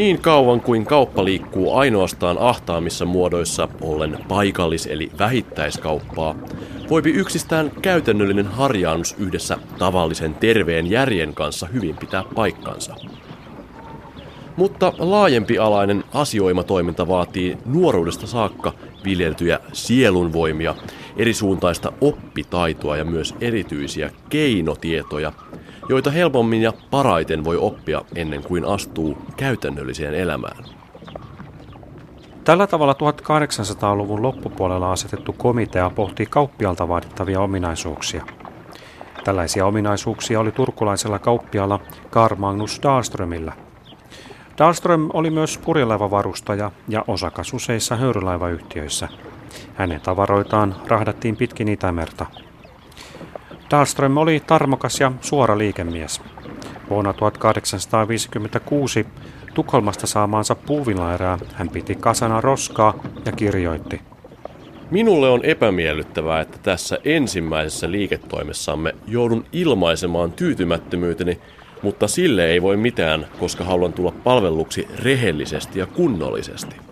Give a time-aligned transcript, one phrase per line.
[0.00, 6.34] Niin kauan kuin kauppa liikkuu ainoastaan ahtaamissa muodoissa ollen paikallis- eli vähittäiskauppaa,
[6.90, 12.96] voipi yksistään käytännöllinen harjaannus yhdessä tavallisen terveen järjen kanssa hyvin pitää paikkansa.
[14.56, 18.72] Mutta laajempi alainen asioimatoiminta vaatii nuoruudesta saakka
[19.04, 20.74] viljeltyjä sielunvoimia,
[21.16, 25.32] erisuuntaista oppitaitoa ja myös erityisiä keinotietoja,
[25.90, 30.64] joita helpommin ja paraiten voi oppia ennen kuin astuu käytännölliseen elämään.
[32.44, 38.24] Tällä tavalla 1800-luvun loppupuolella asetettu komitea pohti kauppialta vaadittavia ominaisuuksia.
[39.24, 43.52] Tällaisia ominaisuuksia oli turkulaisella kauppialla Karl Magnus Dahlströmillä.
[44.58, 49.08] Dahlström oli myös purjelaivavarustaja ja osakas useissa höyrylaivayhtiöissä.
[49.74, 52.26] Hänen tavaroitaan rahdattiin pitkin Itämerta.
[53.70, 56.20] Dahlström oli tarmokas ja suora liikemies.
[56.90, 59.06] Vuonna 1856
[59.54, 64.00] Tukholmasta saamaansa puuvilaerää hän piti kasana roskaa ja kirjoitti.
[64.90, 71.40] Minulle on epämiellyttävää, että tässä ensimmäisessä liiketoimessamme joudun ilmaisemaan tyytymättömyyteni,
[71.82, 76.89] mutta sille ei voi mitään, koska haluan tulla palvelluksi rehellisesti ja kunnollisesti.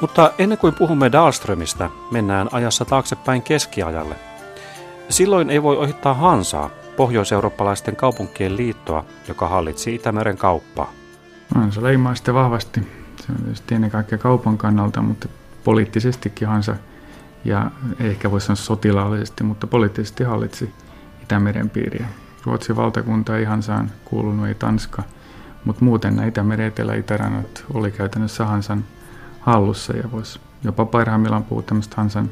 [0.00, 4.14] Mutta ennen kuin puhumme Dahlströmistä, mennään ajassa taaksepäin keskiajalle.
[5.08, 10.92] Silloin ei voi ohittaa Hansaa, pohjoiseurooppalaisten kaupunkien liittoa, joka hallitsi Itämeren kauppaa.
[11.54, 12.80] No, se leimaa sitten vahvasti.
[13.16, 15.28] Se on tietysti ennen kaikkea kaupan kannalta, mutta
[15.64, 16.76] poliittisestikin Hansa,
[17.44, 20.72] ja ehkä voisi sanoa sotilaallisesti, mutta poliittisesti hallitsi
[21.22, 22.06] Itämeren piiriä.
[22.44, 25.02] Ruotsin valtakunta ei Hansaan kuulunut, ei Tanska,
[25.64, 28.84] mutta muuten nämä Itämeren etelä-itärannat oli käytännössä Hansan
[29.40, 32.30] hallussa ja voisi jopa parhaimmillaan puhua tämmöistä Hansan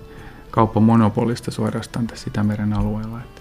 [0.50, 3.20] kauppamonopolista suorastaan tässä Itämeren alueella.
[3.20, 3.40] Että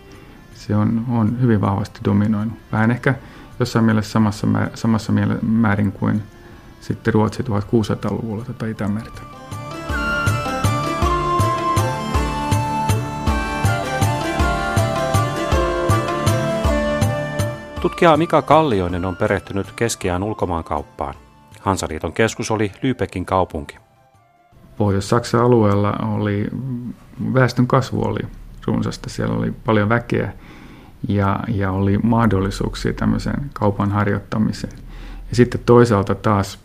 [0.56, 2.54] se on, on hyvin vahvasti dominoinut.
[2.72, 3.16] Vähän ehkä
[3.60, 6.24] jossain mielessä samassa, samassa määrin kuin
[6.80, 9.22] sitten Ruotsi 1600-luvulla tätä Itämertä.
[17.82, 21.27] Tutkija Mika Kallioinen on perehtynyt keskiään ulkomaankauppaan.
[21.68, 23.78] Hansaliiton keskus oli Lübeckin kaupunki.
[24.78, 26.48] Pohjois-Saksan alueella oli,
[27.34, 28.20] väestön kasvu oli
[28.68, 30.34] runsasta, siellä oli paljon väkeä
[31.08, 34.74] ja, ja oli mahdollisuuksia tämmöiseen kaupan harjoittamiseen.
[35.30, 36.60] Ja sitten toisaalta taas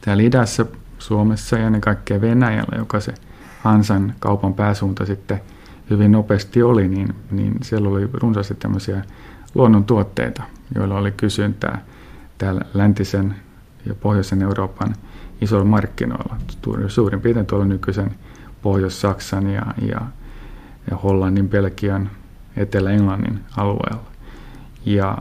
[0.00, 0.66] täällä idässä,
[0.98, 3.14] Suomessa ja ennen kaikkea Venäjällä, joka se
[3.62, 5.40] Hansan kaupan pääsuunta sitten
[5.90, 9.04] hyvin nopeasti oli, niin, niin siellä oli runsaasti tämmöisiä
[9.54, 10.42] luonnontuotteita,
[10.74, 11.84] joilla oli kysyntää
[12.38, 13.47] täällä läntisen
[13.88, 14.94] ja pohjoisen Euroopan
[15.40, 16.36] isoilla markkinoilla.
[16.88, 18.14] Suurin piirtein tuolla nykyisen
[18.62, 20.00] Pohjois-Saksan ja, ja,
[20.90, 22.10] ja Hollannin, Belgian,
[22.56, 24.08] Etelä-Englannin alueella.
[24.86, 25.18] Ja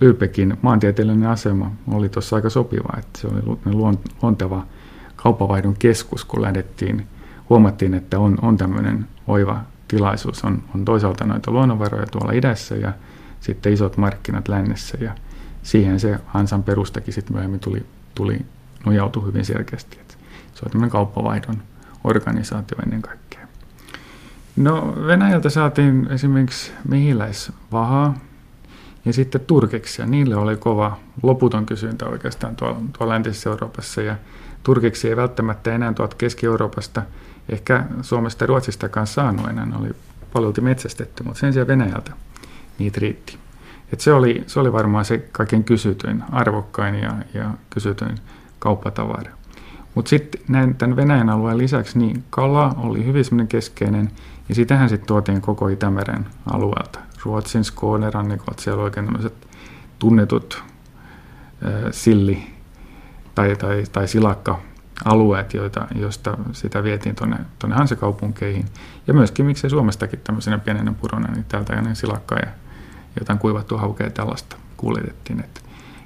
[0.00, 3.58] Lübeckin maantieteellinen asema oli tuossa aika sopiva, että se oli
[4.22, 4.66] luonteva
[5.16, 7.06] kauppavaihdon keskus, kun lähdettiin,
[7.50, 10.44] huomattiin, että on, on tämmöinen oiva tilaisuus.
[10.44, 12.92] On, on toisaalta noita luonnonvaroja tuolla idässä ja
[13.40, 15.14] sitten isot markkinat lännessä ja
[15.62, 18.46] siihen se Hansan perustakin sitten myöhemmin tuli, tuli
[18.86, 19.98] nojautu hyvin selkeästi.
[20.00, 20.14] Että
[20.54, 21.62] se on tämmöinen kauppavaihdon
[22.04, 23.46] organisaatio ennen kaikkea.
[24.56, 28.14] No Venäjältä saatiin esimerkiksi mehiläisvahaa
[29.04, 30.06] ja sitten turkeksia.
[30.06, 34.16] Niille oli kova loputon kysyntä oikeastaan tuolla, tuolla läntisessä Euroopassa ja
[34.62, 37.02] turkeksi ei välttämättä enää tuolta Keski-Euroopasta,
[37.48, 39.90] ehkä Suomesta ja Ruotsistakaan saanut enää, ne oli
[40.32, 42.12] paljon metsästetty, mutta sen sijaan Venäjältä
[42.78, 43.38] niitä riitti.
[43.92, 48.18] Et se, oli, se oli varmaan se kaiken kysytyin, arvokkain ja, ja kysytyin
[48.58, 49.32] kauppatavara.
[49.94, 54.10] Mutta sitten tämän Venäjän alueen lisäksi niin kala oli hyvin keskeinen,
[54.48, 56.98] ja sitähän sitten tuotiin koko Itämeren alueelta.
[57.24, 59.46] Ruotsin Skånerannikot, siellä oikein tämmöiset
[59.98, 60.62] tunnetut
[61.66, 62.50] äh, silli-
[63.34, 68.64] tai, tai, tai silakka-alueet, joita, joista sitä vietiin tuonne, tuonne Hansekaupunkeihin.
[69.06, 72.48] Ja myöskin miksei Suomestakin tämmöisenä pienenä purona, niin täältä silakkaa ja
[73.18, 75.40] jotain kuivattua haukea ja tällaista kuljetettiin.
[75.40, 75.64] Et,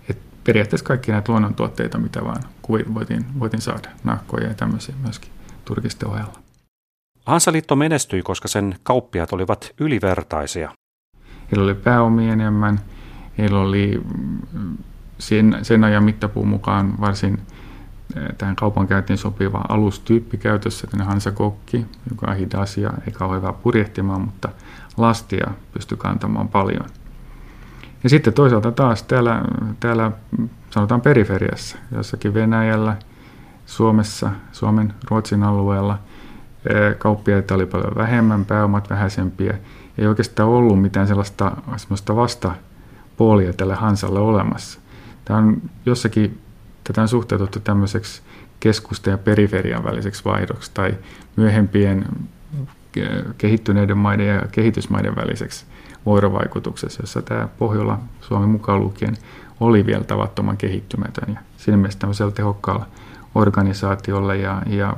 [0.09, 2.43] et periaatteessa kaikki näitä luonnontuotteita, mitä vaan
[2.95, 5.31] voitiin, voitiin saada, nahkoja ja tämmöisiä myöskin
[5.65, 6.45] turkisten ohella.
[7.27, 10.71] Hansaliitto menestyi, koska sen kauppiat olivat ylivertaisia.
[11.53, 12.81] Heillä oli pääomia enemmän,
[13.39, 14.03] heillä oli
[14.53, 14.77] mm,
[15.19, 17.39] sen, sen ajan mittapuun mukaan varsin
[18.17, 23.43] eh, tähän kaupankäyntiin sopiva alustyyppi käytössä, tänne Hansa Kokki, joka on hidas ja ei kauhean
[23.43, 24.49] hyvä purjehtimaan, mutta
[24.97, 26.87] lastia pystyi kantamaan paljon.
[28.05, 29.43] Ja sitten toisaalta taas täällä,
[29.81, 30.13] täällä
[30.71, 32.97] sanotaan periferiassa, jossakin Venäjällä,
[33.67, 35.99] Suomessa, Suomen, Ruotsin alueella,
[36.99, 39.59] kauppiaita oli paljon vähemmän, pääomat vähäisempiä.
[39.99, 44.81] Ei oikeastaan ollut mitään sellaista, sellaista vastapuolia tälle Hansalle olemassa.
[45.25, 46.41] Tämä on jossakin,
[46.85, 48.23] tätä on suhteutettu tämmöiseksi
[48.61, 50.95] keskusten ja periferian väliseksi vaihdoksi tai
[51.37, 52.07] myöhempien
[53.39, 55.67] kehittyneiden maiden ja kehitysmaiden väliseksi
[56.07, 59.17] vuorovaikutuksessa, jossa tämä Pohjola, Suomi mukaan lukien,
[59.61, 61.35] oli vielä tavattoman kehittymätön.
[61.35, 62.87] Ja siinä mielessä tämmöisellä tehokkaalla
[63.35, 64.97] organisaatiolla ja, ja,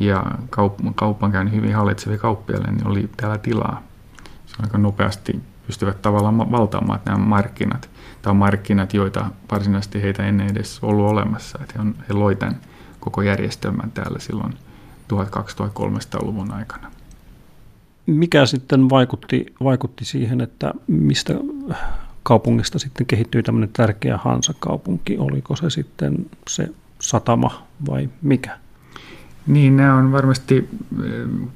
[0.00, 0.24] ja
[0.56, 3.82] kaup- kaupankäynnin hyvin hallitsevia kauppiaille niin oli täällä tilaa.
[4.46, 7.90] Se aika nopeasti pystyvät tavallaan valtaamaan nämä markkinat.
[8.22, 11.58] Tai markkinat, joita varsinaisesti heitä ennen edes ollut olemassa.
[11.62, 12.60] Että he, on, he loi tämän
[13.00, 14.54] koko järjestelmän täällä silloin
[15.12, 16.90] 1200-1300-luvun aikana.
[18.06, 21.34] Mikä sitten vaikutti, vaikutti siihen, että mistä
[22.22, 25.18] kaupungista sitten kehittyi tämmöinen tärkeä Hansa-kaupunki?
[25.18, 26.68] Oliko se sitten se
[27.00, 28.58] satama vai mikä?
[29.46, 30.68] Niin, nämä on varmasti,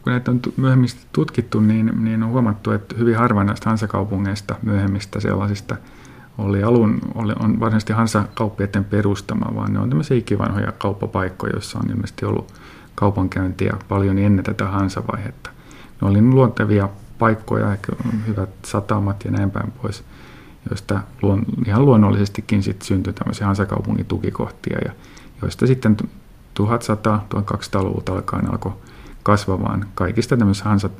[0.02, 5.20] kun näitä on myöhemmin tutkittu, niin, niin on huomattu, että hyvin harva näistä Hansa-kaupungeista, myöhemmistä
[5.20, 5.76] sellaisista,
[6.38, 11.90] oli alun, oli, on varsinaisesti Hansa-kauppiaiden perustama, vaan ne on tämmöisiä ikivanhoja kauppapaikkoja, joissa on
[11.90, 12.54] ilmeisesti ollut
[12.94, 15.50] kaupankäyntiä paljon ennen tätä Hansa-vaihetta.
[16.00, 17.92] Ne oli luontevia paikkoja, ehkä
[18.26, 20.04] hyvät satamat ja näin päin pois,
[20.70, 24.92] joista luon, ihan luonnollisestikin sitten syntyi tämmöisiä Hansakaupungin tukikohtia, ja
[25.42, 25.96] joista sitten
[26.60, 28.72] 1100-1200-luvulta alkaen alkoi
[29.22, 30.90] kasvamaan kaikista tämmöisiä Hansa,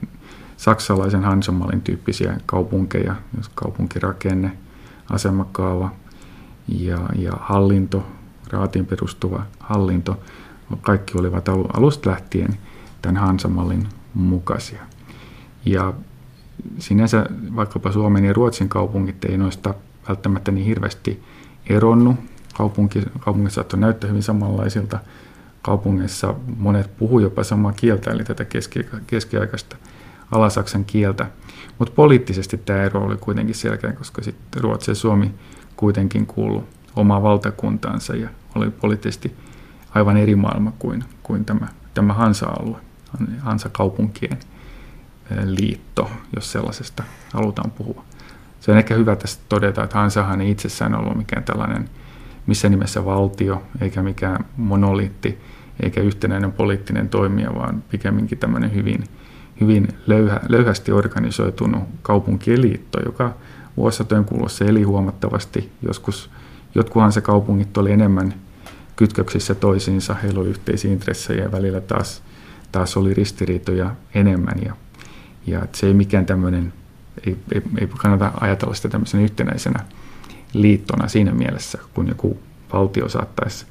[0.57, 4.53] saksalaisen Hansamallin tyyppisiä kaupunkeja, jos kaupunkirakenne,
[5.11, 5.91] asemakaava
[6.69, 8.07] ja, ja hallinto,
[8.51, 10.21] raatiin perustuva hallinto,
[10.81, 12.59] kaikki olivat alusta lähtien
[13.03, 14.83] tämän Hansamallin mukaisia.
[15.65, 15.95] Ja
[16.79, 17.27] sinänsä
[17.57, 19.75] vaikkapa Suomen ja Ruotsin kaupungit ei noista
[20.09, 21.23] välttämättä niin hirveästi
[21.67, 22.17] eronnut.
[22.55, 24.99] Kaupunki, kaupungit saattoi näyttää hyvin samanlaisilta.
[25.63, 29.77] Kaupungeissa monet puhu jopa samaa kieltä, eli tätä keski, keskiaikaista
[30.31, 31.27] alasaksan kieltä.
[31.79, 35.35] Mutta poliittisesti tämä ero oli kuitenkin selkeä, koska sitten Ruotsi ja Suomi
[35.77, 36.65] kuitenkin kuulu
[36.97, 39.35] omaa valtakuntaansa ja oli poliittisesti
[39.95, 42.79] aivan eri maailma kuin, kuin tämä, tämä Hansa-alue,
[43.39, 44.39] Hansa-kaupunkien
[45.45, 47.03] liitto, jos sellaisesta
[47.35, 48.05] halutaan puhua.
[48.61, 51.89] Se on ehkä hyvä tästä todeta, että Hansahan ei itsessään ollut mikään tällainen
[52.49, 55.39] missä nimessä valtio, eikä mikään monoliitti,
[55.83, 59.05] eikä yhtenäinen poliittinen toimija, vaan pikemminkin tämmöinen hyvin,
[59.61, 63.35] hyvin löyhä, löyhästi organisoitunut kaupunkien liitto, joka
[63.77, 65.73] vuosisatojen kuluessa eli huomattavasti.
[65.83, 66.31] Joskus
[66.75, 68.35] jotkut Hansa-kaupungit oli enemmän
[68.97, 72.23] kytköksissä toisiinsa, heillä oli yhteisiä intressejä ja välillä taas,
[72.73, 74.59] taas oli ristiriitoja enemmän.
[74.65, 74.77] Ja,
[75.47, 76.73] ja se ei mikään tämmöinen,
[77.27, 79.85] ei, ei, ei kannata ajatella sitä tämmöisenä yhtenäisenä
[80.53, 82.39] liittona siinä mielessä, kun joku
[82.73, 83.67] valtio saattaisi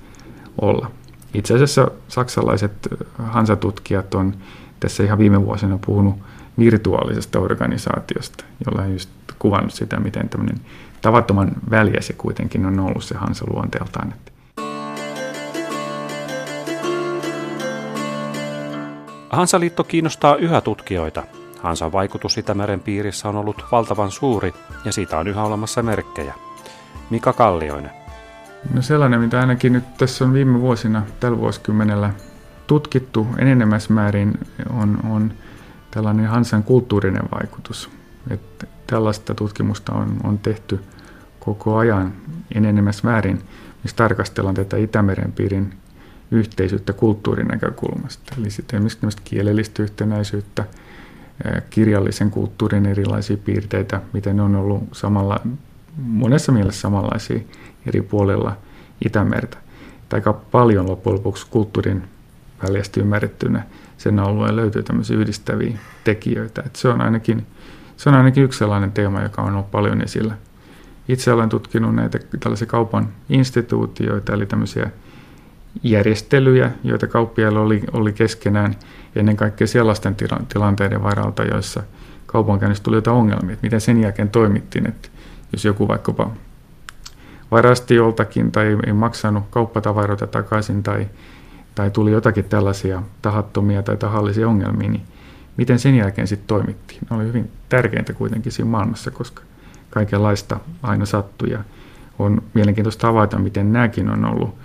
[0.61, 0.91] olla.
[1.33, 2.87] Itse asiassa saksalaiset
[3.19, 4.33] hansatutkijat on
[4.79, 6.15] tässä ihan viime vuosina puhunut
[6.59, 9.09] virtuaalisesta organisaatiosta, jolla on just
[9.39, 10.61] kuvannut sitä, miten tämmöinen
[11.01, 14.13] tavattoman väliä se kuitenkin on ollut se Hansa luonteeltaan.
[19.29, 21.23] Hansaliitto kiinnostaa yhä tutkijoita.
[21.61, 24.53] Hansan vaikutus Itämeren piirissä on ollut valtavan suuri
[24.85, 26.33] ja siitä on yhä olemassa merkkejä.
[27.09, 27.91] Mika Kallioinen.
[28.73, 32.13] No sellainen, mitä ainakin nyt tässä on viime vuosina, tällä vuosikymmenellä
[32.67, 34.33] tutkittu enenemässä määrin,
[34.69, 35.33] on, on
[35.91, 37.89] tällainen Hansan kulttuurinen vaikutus.
[38.29, 40.83] Että tällaista tutkimusta on, on tehty
[41.39, 42.13] koko ajan
[42.55, 43.41] enenemässä määrin,
[43.83, 45.73] missä tarkastellaan tätä Itämeren piirin
[46.31, 48.35] yhteisyyttä kulttuurin näkökulmasta.
[48.39, 50.65] Eli sitten esimerkiksi kielellistä yhtenäisyyttä,
[51.69, 55.39] kirjallisen kulttuurin erilaisia piirteitä, miten ne on ollut samalla,
[55.97, 57.39] monessa mielessä samanlaisia
[57.85, 58.57] eri puolilla
[59.05, 59.57] Itämertä.
[60.13, 62.03] Aika paljon loppujen lopuksi kulttuurin
[62.63, 63.63] väljästi ymmärrettynä
[63.97, 66.63] sen alueen löytyy tämmöisiä yhdistäviä tekijöitä.
[66.65, 67.47] Et se, on ainakin,
[67.97, 70.37] se on ainakin yksi sellainen teema, joka on ollut paljon esillä.
[71.07, 74.89] Itse olen tutkinut näitä tällaisia kaupan instituutioita, eli tämmöisiä
[75.83, 78.75] järjestelyjä, joita kauppiailla oli, oli keskenään
[79.15, 81.83] ennen kaikkea sellaisten tila, tilanteiden varalta, joissa
[82.25, 83.53] kaupankäynnissä tuli jotain ongelmia.
[83.53, 85.09] Että miten sen jälkeen toimittiin, että
[85.51, 86.31] jos joku vaikkapa
[87.51, 91.07] varasti joltakin tai ei, ei maksanut kauppatavaroita takaisin tai,
[91.75, 95.03] tai tuli jotakin tällaisia tahattomia tai tahallisia ongelmia, niin
[95.57, 96.99] miten sen jälkeen sitten toimittiin?
[97.09, 99.41] Ne oli hyvin tärkeintä kuitenkin siinä maailmassa, koska
[99.89, 101.63] kaikenlaista aina sattui ja
[102.19, 104.55] on mielenkiintoista havaita, miten nämäkin on ollut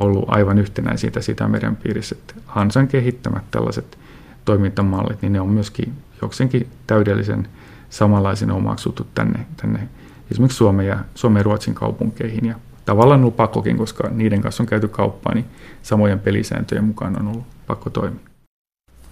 [0.00, 2.16] ollut aivan yhtenäisiä sitä meren piirissä.
[2.18, 3.98] Että Hansan kehittämät tällaiset
[4.44, 7.48] toimintamallit, niin ne on myöskin jokseenkin täydellisen
[7.90, 9.88] samanlaisena omaksuttu tänne, tänne
[10.30, 12.46] esimerkiksi Suomen ja, Suomen ja Ruotsin kaupunkeihin.
[12.46, 15.46] Ja tavallaan ollut pakkokin, koska niiden kanssa on käyty kauppaa, niin
[15.82, 18.20] samojen pelisääntöjen mukaan on ollut pakko toimia.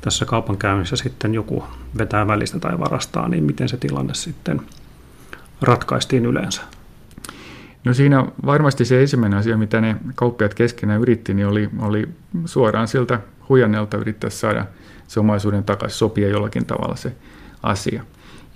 [0.01, 1.65] tässä kaupankäynnissä sitten joku
[1.99, 4.61] vetää välistä tai varastaa, niin miten se tilanne sitten
[5.63, 6.63] ratkaistiin yleensä?
[7.85, 12.09] No siinä varmasti se ensimmäinen asia, mitä ne kauppiat keskenään yritti, niin oli, oli
[12.45, 14.67] suoraan siltä huijannelta yrittää saada
[15.09, 17.13] se omaisuuden takaisin, sopia jollakin tavalla se
[17.63, 18.05] asia.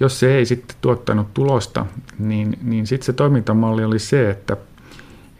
[0.00, 1.86] Jos se ei sitten tuottanut tulosta,
[2.18, 4.56] niin, niin sitten se toimintamalli oli se, että,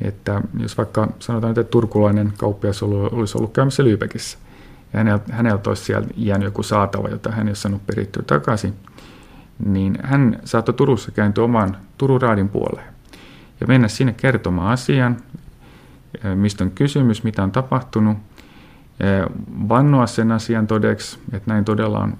[0.01, 4.39] että jos vaikka sanotaan, että turkulainen kauppias olisi ollut käymässä Lyypekissä,
[4.93, 8.75] ja häneltä, häneltä olisi siellä jäänyt joku saatava, jota hän ei ole saanut perittyä takaisin,
[9.65, 12.98] niin hän saattoi Turussa kääntyä oman Turun raadin puoleen
[13.61, 15.17] ja mennä sinne kertomaan asian,
[16.35, 18.19] mistä on kysymys, mitä on tapahtunut,
[19.69, 22.19] vannoa sen asian todeksi, että näin todella on,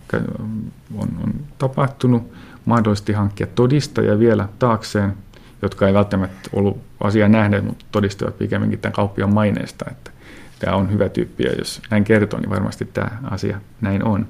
[0.99, 2.33] on, on tapahtunut,
[2.65, 5.15] mahdollisesti hankkia todistajia vielä taakseen,
[5.63, 10.11] jotka ei välttämättä ollut asiaa nähneet, mutta todistavat pikemminkin tämän kauppian maineesta, että
[10.59, 14.27] tämä on hyvä tyyppi ja jos näin kertoo, niin varmasti tämä asia näin on.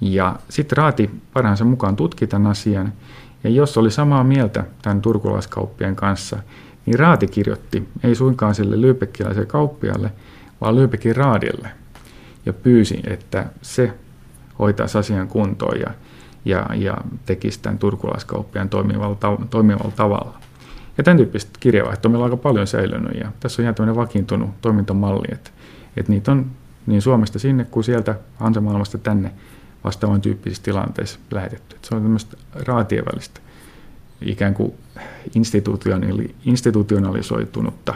[0.00, 2.92] Ja sitten Raati parhaansa mukaan tutki tämän asian
[3.46, 6.38] ja jos oli samaa mieltä tämän turkulaiskauppien kanssa,
[6.86, 10.10] niin Raati kirjoitti, ei suinkaan sille lyypekkiläiselle kauppialle,
[10.60, 11.68] vaan Lyypekin Raadille
[12.46, 13.92] ja pyysi, että se
[14.58, 15.90] hoitaisi asian kuntoon ja,
[16.44, 20.38] ja, ja tekisi tämän turkulaiskauppian toimivalla, toimivalla tavalla.
[20.98, 24.50] Ja tämän tyyppistä kirjavaihtoa meillä on aika paljon säilynyt ja tässä on ihan tämmöinen vakiintunut
[24.60, 25.50] toimintamalli, että,
[25.96, 26.46] että niitä on
[26.86, 29.32] niin Suomesta sinne kuin sieltä Hansamaailmasta tänne
[29.86, 31.76] vastaavan tyyppisissä tilanteissa lähetetty.
[31.82, 33.40] Se on tämmöistä raatien välistä
[34.20, 34.72] ikään kuin
[36.44, 37.94] institutionalisoitunutta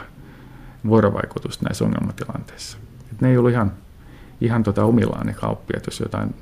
[0.87, 2.77] vuorovaikutusta näissä ongelmatilanteissa.
[3.11, 3.71] Et ne ei ollut ihan,
[4.41, 6.35] ihan tota omillaan ne kauppiat, jos jotain,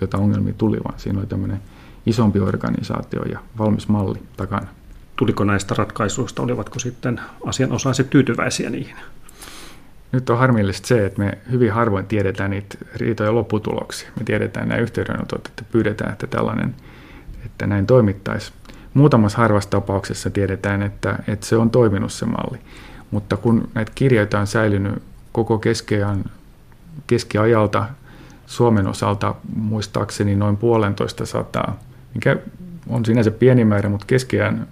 [0.00, 1.60] jotain ongelmia tuli, vaan siinä oli tämmöinen
[2.06, 4.66] isompi organisaatio ja valmis malli takana.
[5.16, 8.96] Tuliko näistä ratkaisuista, olivatko sitten asianosaiset tyytyväisiä niihin?
[10.14, 14.10] Nyt on harmillista se, että me hyvin harvoin tiedetään niitä riitoja lopputuloksia.
[14.18, 16.74] Me tiedetään nämä yhteydenotot, että pyydetään, että tällainen,
[17.46, 18.56] että näin toimittaisiin.
[18.94, 22.58] Muutamassa harvassa tapauksessa tiedetään, että, että se on toiminut se malli.
[23.10, 25.02] Mutta kun näitä kirjoita on säilynyt
[25.32, 26.24] koko keskiajan,
[27.06, 27.86] keskiajalta
[28.46, 31.80] Suomen osalta muistaakseni noin puolentoista sataa,
[32.14, 32.36] mikä
[32.88, 34.66] on sinänsä pieni määrä, mutta keskiajan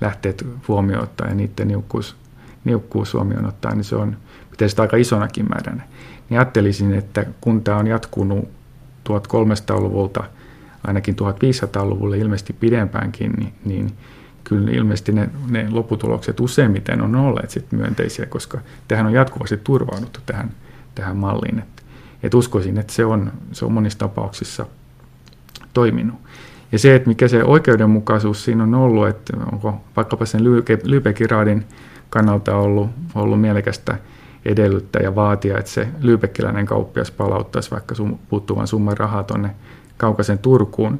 [0.00, 2.16] lähteet huomioon ja niiden niukkuus,
[2.64, 4.16] niukkuus huomioon ottaa, niin se on
[4.56, 5.82] pitäisi aika isonakin määränä.
[6.30, 8.48] Niin ajattelisin, että kun tämä on jatkunut
[9.08, 10.24] 1300-luvulta
[10.86, 13.92] ainakin 1500-luvulle ilmeisesti pidempäänkin, niin, niin
[14.44, 20.20] kyllä ilmeisesti ne, ne lopputulokset useimmiten on olleet sit myönteisiä, koska tähän on jatkuvasti turvauduttu
[20.26, 20.50] tähän,
[20.94, 21.58] tähän malliin.
[21.58, 21.84] Et,
[22.22, 24.66] et uskoisin, että se on, se on monissa tapauksissa
[25.72, 26.16] toiminut.
[26.72, 30.40] Ja se, että mikä se oikeudenmukaisuus siinä on ollut, että onko vaikkapa sen
[30.84, 31.64] Lübeckin raadin
[32.10, 33.98] kannalta ollut, ollut mielekästä
[34.48, 39.50] edellyttää ja vaatia, että se lyypekkiläinen kauppias palauttaisi vaikka sum, puuttuvan summan rahaa tuonne
[39.96, 40.92] kaukaisen Turkuun,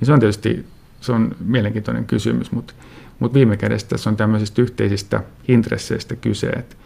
[0.00, 0.66] niin se on tietysti
[1.00, 2.74] se on mielenkiintoinen kysymys, mutta,
[3.18, 6.76] mutta viime kädessä tässä on tämmöisistä yhteisistä intresseistä kyse, että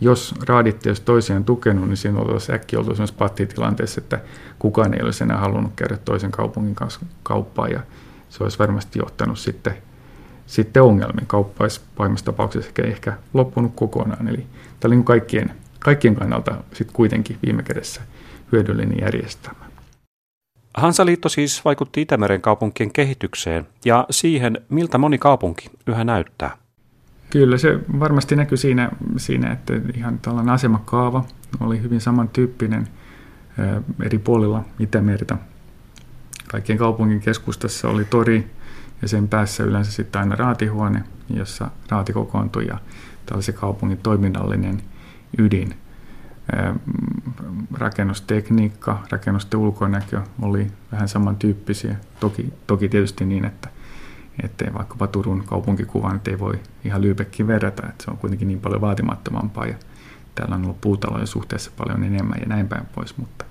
[0.00, 4.20] jos raadit olisi toisiaan tukenut, niin siinä oltaisiin äkkiä oltu sellaisessa pattitilanteessa, että
[4.58, 7.80] kukaan ei olisi enää halunnut käydä toisen kaupungin kanssa kauppaa ja
[8.28, 9.74] se olisi varmasti johtanut sitten,
[10.48, 11.26] sitten ongelmiin.
[11.26, 14.28] Kauppa olisi pahimmassa tapauksessa ehkä, ehkä loppunut kokonaan.
[14.28, 14.46] Eli
[14.80, 18.00] tämä oli niin kaikkien, kaikkien kannalta sitten kuitenkin viime kädessä
[18.52, 19.68] hyödyllinen järjestelmä.
[20.74, 26.56] Hansaliitto siis vaikutti Itämeren kaupunkien kehitykseen ja siihen, miltä moni kaupunki yhä näyttää.
[27.30, 31.24] Kyllä se varmasti näkyy siinä, siinä että ihan tällainen asemakaava
[31.60, 32.88] oli hyvin samantyyppinen
[34.02, 35.36] eri puolilla Itämerta.
[36.48, 38.50] Kaikkien kaupungin keskustassa oli tori
[39.02, 42.78] ja sen päässä yleensä sitten aina raatihuone, jossa raati kokoontui ja
[43.26, 44.82] tällaisen kaupungin toiminnallinen
[45.38, 45.74] ydin–
[47.72, 51.96] rakennustekniikka, rakennusten ulkonäkö oli vähän samantyyppisiä.
[52.20, 53.68] Toki, toki tietysti niin, että
[54.42, 58.60] ettei vaikkapa Turun kaupunkikuva nyt ei voi ihan Lyypekkiin verrata, että se on kuitenkin niin
[58.60, 59.74] paljon vaatimattomampaa ja
[60.34, 63.44] täällä on ollut puutaloja suhteessa paljon enemmän ja näin päin pois, mutta,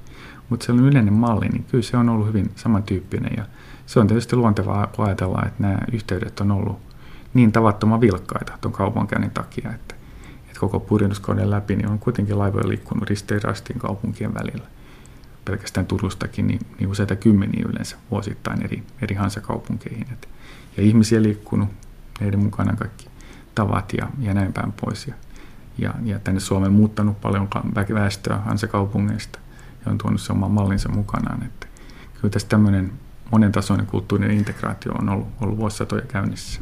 [0.49, 3.45] mutta se on yleinen malli, niin kyllä se on ollut hyvin samantyyppinen ja
[3.85, 6.79] se on tietysti luontevaa, kun ajatellaan, että nämä yhteydet on ollut
[7.33, 9.95] niin tavattoman vilkkaita tuon kaupankäynnin takia, että
[10.59, 14.67] koko purjehduskauden läpi, niin on kuitenkin laivoja liikkunut risteen rastin kaupunkien välillä.
[15.45, 20.07] Pelkästään Turustakin niin, niin useita kymmeniä yleensä vuosittain eri, eri hansakaupunkeihin.
[20.13, 20.29] Et,
[20.77, 21.69] ja ihmisiä liikkunut,
[22.21, 23.07] heidän mukana kaikki
[23.55, 25.07] tavat ja, ja näin päin pois.
[25.07, 25.13] Ja,
[25.77, 27.49] ja, ja tänne Suomeen muuttanut paljon
[27.93, 29.39] väestöä hansakaupungeista
[29.87, 31.43] ja on tuonut se oman mallinsa mukanaan.
[31.43, 31.67] Että
[32.13, 32.91] kyllä tässä tämmöinen
[33.31, 36.61] monentasoinen kulttuurinen integraatio on ollut, ollut vuosisatoja käynnissä.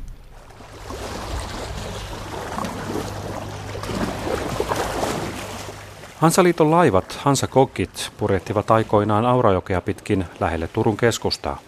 [6.17, 11.59] Hansaliiton laivat, Hansakokit, purjehtivat aikoinaan Aurajokea pitkin lähelle Turun keskustaa.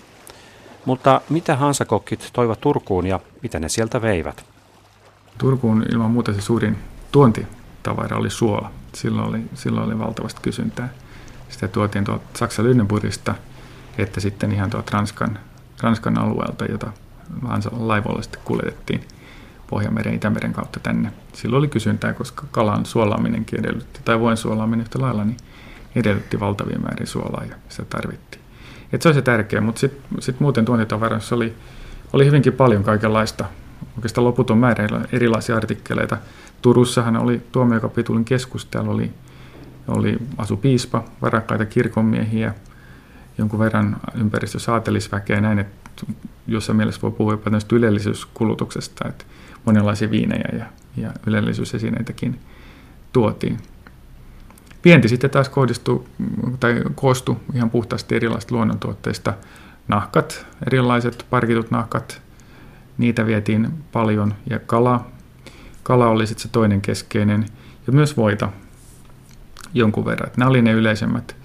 [0.85, 4.45] Mutta mitä Hansakokit toivat Turkuun ja mitä ne sieltä veivät?
[5.37, 6.77] Turkuun ilman muuta se suurin
[7.11, 8.71] tuontitavara oli suola.
[8.93, 10.89] Silloin oli, silloin oli valtavasti kysyntää.
[11.49, 13.35] Sitä tuotiin tuolta Saksan Lynneburgista,
[13.97, 15.39] että sitten ihan tuolta Ranskan,
[15.81, 16.91] Ranskan alueelta, jota
[17.71, 19.01] laivoilla sitten kuljetettiin
[19.69, 21.13] Pohjanmeren Itämeren kautta tänne.
[21.33, 25.37] Silloin oli kysyntää, koska kalan suolaaminenkin edellytti, tai voin suolaaminen yhtä lailla, niin
[25.95, 28.43] edellytti valtavia määrin suolaa ja sitä tarvittiin.
[28.93, 31.55] Et se on se tärkeä, mutta sitten sit muuten tuontitavarassa oli,
[32.13, 33.45] oli hyvinkin paljon kaikenlaista,
[33.95, 36.17] oikeastaan loputon määrä erilaisia artikkeleita.
[36.61, 39.11] Turussahan oli tuomiokapitulin keskus, täällä oli,
[39.88, 42.53] oli asupiispa, varakkaita kirkonmiehiä,
[43.38, 46.06] jonkun verran ympäristö saatelisväkeä näin, että
[46.48, 49.25] jossain mielessä voi puhua jopa ylellisyyskulutuksesta, että
[49.65, 50.65] monenlaisia viinejä ja,
[50.98, 52.13] ja ylellisyysesineitä
[53.13, 53.58] tuotiin.
[54.86, 56.03] Vienti sitten taas kohdistui,
[56.60, 59.34] tai koostui ihan puhtaasti erilaisista luonnontuotteista.
[59.88, 62.22] Nahkat, erilaiset parkitut nahkat,
[62.98, 65.06] niitä vietiin paljon, ja kala,
[65.84, 67.46] kala oli sitten se toinen keskeinen,
[67.88, 68.50] ja myös voita
[69.77, 70.31] jonkun verran.
[70.38, 71.36] Nämä oli ne yleisemmät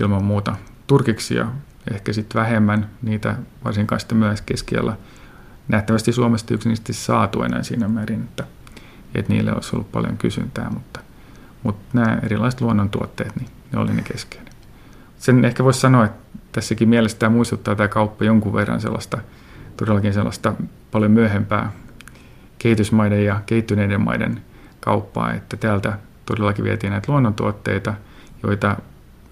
[0.00, 1.46] ilman muuta turkiksi ja
[1.90, 4.96] ehkä sitten vähemmän niitä varsinkaan sitten myös keskiellä
[5.68, 8.44] nähtävästi Suomesta yksinkertaisesti saatu enää siinä määrin, että,
[9.14, 11.00] että niille olisi ollut paljon kysyntää, mutta,
[11.62, 14.52] mutta nämä erilaiset luonnontuotteet, niin ne oli ne keskeinen.
[15.18, 19.18] Sen ehkä voisi sanoa, että tässäkin mielessä tämä muistuttaa tämä kauppa jonkun verran sellaista,
[19.76, 20.54] todellakin sellaista
[20.90, 21.72] paljon myöhempää
[22.58, 24.42] kehitysmaiden ja kehittyneiden maiden
[24.80, 27.94] kauppaa, että täältä todellakin vietiin näitä luonnontuotteita,
[28.42, 28.76] joita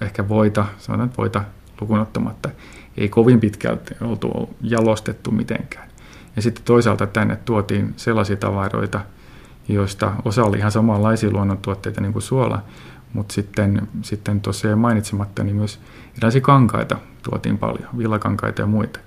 [0.01, 1.45] ehkä voita, sanotaan että voita
[1.81, 2.51] lukunottamatta,
[2.97, 5.89] ei kovin pitkälti oltu jalostettu mitenkään.
[6.37, 9.01] Ja sitten toisaalta tänne tuotiin sellaisia tavaroita,
[9.69, 12.63] joista osa oli ihan samanlaisia luonnontuotteita niin kuin suola,
[13.13, 15.81] mutta sitten, sitten tosiaan mainitsematta, niin myös
[16.13, 19.01] erilaisia kankaita tuotiin paljon, villakankaita ja muita.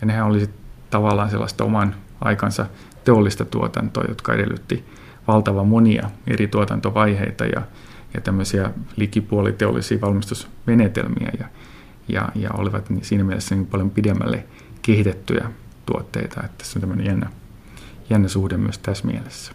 [0.00, 0.50] Ja nehän oli
[0.90, 2.66] tavallaan sellaista oman aikansa
[3.04, 4.84] teollista tuotantoa, jotka edellytti
[5.32, 7.62] valtavan monia eri tuotantovaiheita ja,
[8.14, 11.46] ja tämmöisiä likipuoliteollisia valmistusmenetelmiä ja,
[12.08, 14.44] ja, ja olivat niin siinä mielessä niin paljon pidemmälle
[14.82, 15.50] kehitettyjä
[15.86, 16.40] tuotteita.
[16.44, 17.30] Että tässä on tämmöinen jännä,
[18.10, 19.52] jännä suhde myös tässä mielessä.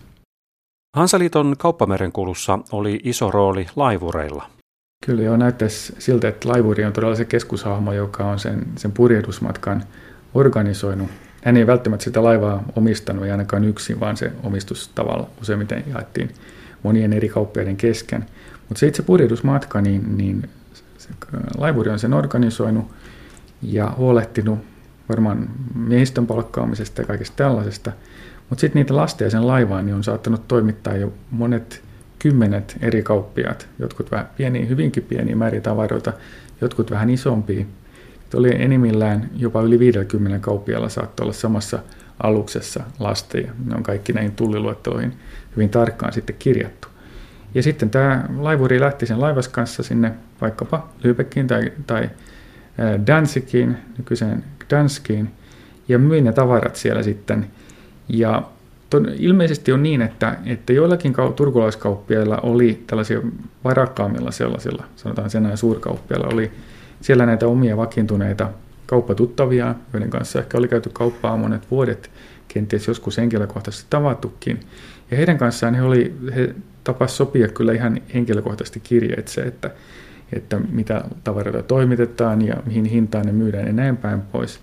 [0.95, 4.49] Hansaliiton kauppamerenkulussa oli iso rooli laivureilla.
[5.05, 9.83] Kyllä joo, näyttäisi siltä, että laivuri on todella se keskushahmo, joka on sen, sen purjehdusmatkan
[10.33, 11.09] organisoinut.
[11.45, 16.31] Hän ei välttämättä sitä laivaa omistanut, ei ainakaan yksin, vaan se omistus tavalla useimmiten jaettiin
[16.83, 18.25] monien eri kauppiaiden kesken.
[18.69, 20.49] Mutta se itse purjehdusmatka, niin, niin
[20.97, 21.09] se,
[21.57, 22.85] laivuri on sen organisoinut
[23.61, 24.59] ja huolehtinut
[25.09, 27.91] varmaan miehistön palkkaamisesta ja kaikesta tällaisesta.
[28.49, 31.83] Mutta sitten niitä lasteja sen laivaan niin on saattanut toimittaa jo monet
[32.19, 36.13] kymmenet eri kauppiaat, jotkut vähän pieniä, hyvinkin pieniä määriä tavaroita,
[36.61, 37.65] jotkut vähän isompia.
[38.31, 41.79] Se oli enimmillään jopa yli 50 kauppialla saattoi olla samassa
[42.23, 43.51] aluksessa lasteja.
[43.65, 45.13] Ne on kaikki näihin tulliluetteloihin
[45.55, 46.87] hyvin tarkkaan sitten kirjattu.
[47.55, 50.11] Ja sitten tämä laivuri lähti sen laivas kanssa sinne
[50.41, 52.09] vaikkapa Lübeckiin tai, tai
[53.07, 55.31] Danzigiin, nykyiseen Gdanskiin,
[55.87, 57.47] ja myi ne tavarat siellä sitten.
[58.09, 58.43] Ja
[58.89, 63.21] ton, ilmeisesti on niin, että, että joillakin kau, turkulaiskauppiailla oli tällaisia
[63.63, 66.51] varakkaammilla sellaisilla, sanotaan sen näin suurkauppiailla, oli
[67.01, 68.49] siellä näitä omia vakiintuneita
[68.85, 72.11] kauppatuttavia, joiden kanssa ehkä oli käyty kauppaa monet vuodet,
[72.47, 74.59] kenties joskus henkilökohtaisesti tavattukin.
[75.11, 79.71] Ja heidän kanssaan he, oli, he tapas sopia kyllä ihan henkilökohtaisesti kirjeitse, että
[80.33, 84.59] että mitä tavaroita toimitetaan ja mihin hintaan ne myydään ja näin päin pois.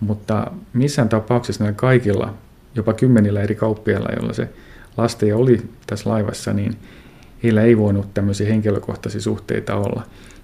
[0.00, 2.34] Mutta missään tapauksessa näillä kaikilla,
[2.74, 4.48] jopa kymmenillä eri kauppiailla, joilla se
[4.96, 6.76] lasteja oli tässä laivassa, niin
[7.42, 10.02] heillä ei voinut tämmöisiä henkilökohtaisia suhteita olla.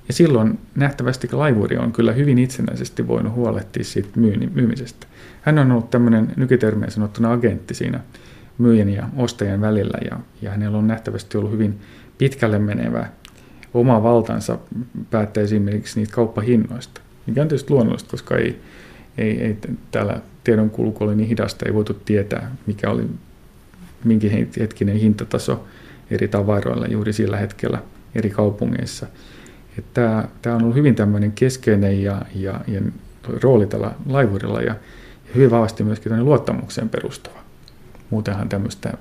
[0.08, 4.08] Ja silloin nähtävästi laivuri on kyllä hyvin itsenäisesti voinut huolehtia siitä
[4.54, 5.06] myymisestä.
[5.42, 8.00] Hän on ollut tämmöinen nykytermeen sanottuna agentti siinä
[8.58, 11.80] myyjän ja ostajan välillä ja, ja hänellä on nähtävästi ollut hyvin
[12.18, 13.06] pitkälle menevä
[13.74, 14.58] oma valtansa
[15.10, 18.60] päättää esimerkiksi niitä kauppahinnoista, mikä on tietysti luonnollista, koska ei,
[19.18, 19.56] ei, ei
[19.90, 23.06] täällä tiedon kulku oli niin hidasta, ei voitu tietää, mikä oli
[24.04, 24.28] minkä
[24.60, 25.64] hetkinen hintataso
[26.10, 27.82] eri tavaroilla juuri sillä hetkellä
[28.14, 29.06] eri kaupungeissa.
[29.94, 32.80] Tämä, tämä on ollut hyvin tämmöinen keskeinen ja, ja, ja
[33.42, 34.74] rooli tällä laivurilla ja,
[35.26, 37.38] ja hyvin vahvasti myöskin luottamukseen perustava.
[38.10, 38.92] Muutenhan tämmöistä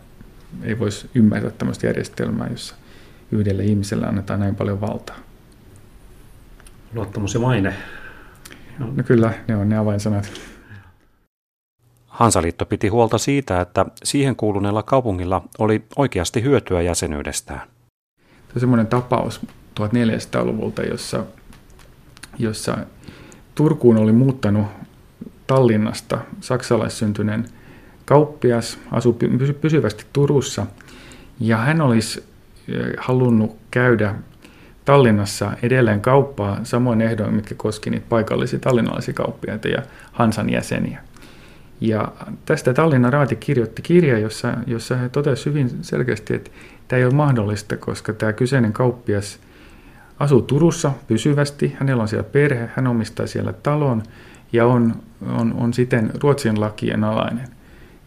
[0.63, 2.75] ei voisi ymmärtää tämmöistä järjestelmää, jossa
[3.31, 5.15] yhdelle ihmiselle annetaan näin paljon valtaa.
[6.93, 7.73] Luottamus ja maine.
[8.79, 10.31] No kyllä, ne on ne avainsanat.
[12.07, 17.61] Hansaliitto piti huolta siitä, että siihen kuuluneella kaupungilla oli oikeasti hyötyä jäsenyydestään.
[18.55, 19.41] on semmoinen tapaus
[19.79, 21.23] 1400-luvulta, jossa,
[22.39, 22.77] jossa
[23.55, 24.67] Turkuun oli muuttanut
[25.47, 27.45] Tallinnasta saksalaissyntyneen
[28.05, 29.15] kauppias, asui
[29.61, 30.65] pysyvästi Turussa,
[31.39, 32.23] ja hän olisi
[32.97, 34.15] halunnut käydä
[34.85, 40.99] Tallinnassa edelleen kauppaa samoin ehdoin, mitkä koski niitä paikallisia tallinnalaisia kauppiaita ja Hansan jäseniä.
[41.81, 42.11] Ja
[42.45, 46.51] tästä Tallinnan raati kirjoitti kirja, jossa, jossa he totesivat hyvin selkeästi, että
[46.87, 49.39] tämä ei ole mahdollista, koska tämä kyseinen kauppias
[50.19, 54.03] asuu Turussa pysyvästi, hänellä on siellä perhe, hän omistaa siellä talon
[54.53, 54.95] ja on,
[55.27, 57.47] on, on siten Ruotsin lakien alainen.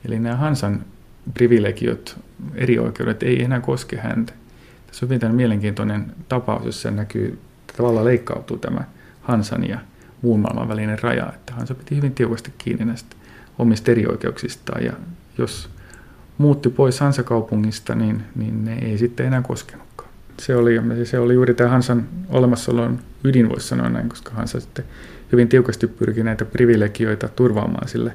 [0.05, 0.85] Eli nämä Hansan
[1.35, 2.17] privilegiot,
[2.55, 4.33] erioikeudet ei enää koske häntä.
[4.87, 7.39] Tässä on hyvin mielenkiintoinen tapaus, jossa näkyy,
[7.77, 8.81] tavallaan leikkautuu tämä
[9.23, 9.79] Hansan ja
[10.23, 13.17] muun maailman välinen raja, että Hansa piti hyvin tiukasti kiinni näistä
[13.59, 14.93] omista erioikeuksistaan ja
[15.39, 15.71] jos
[16.39, 19.90] muutti pois Hansa-kaupungista, niin, niin ne ei sitten enää koskenutkaan.
[20.41, 24.85] Se oli, se oli juuri tämä Hansan olemassaolon ydin, voisi sanoa näin, koska Hansa sitten
[25.33, 28.13] hyvin tiukasti pyrki näitä privilegioita turvaamaan sille,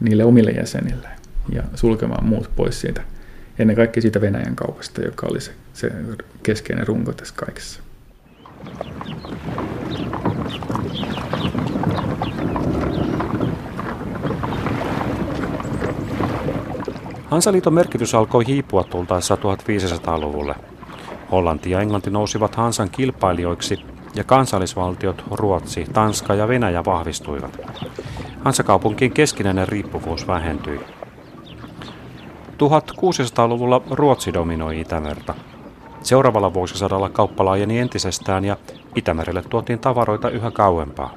[0.00, 1.08] niille omille jäsenille
[1.52, 3.02] ja sulkemaan muut pois siitä,
[3.58, 5.92] ennen kaikkea siitä Venäjän kaupasta, joka oli se, se
[6.42, 7.80] keskeinen runko tässä kaikessa.
[17.24, 20.54] Hansaliiton merkitys alkoi hiipua tultaessa 1500-luvulle.
[21.30, 23.78] Hollanti ja Englanti nousivat Hansan kilpailijoiksi
[24.14, 27.58] ja kansallisvaltiot Ruotsi, Tanska ja Venäjä vahvistuivat.
[28.44, 30.80] Hansakaupunkien keskinäinen riippuvuus vähentyi.
[32.58, 35.34] 1600-luvulla Ruotsi dominoi Itämerta.
[36.02, 38.56] Seuraavalla vuosisadalla kauppa laajeni entisestään ja
[38.96, 41.14] Itämerelle tuotiin tavaroita yhä kauempaa.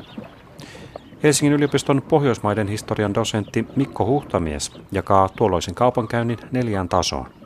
[1.24, 7.41] Helsingin yliopiston Pohjoismaiden historian dosentti Mikko Huhtamies jakaa tuolloisen kaupankäynnin neljään tasoon.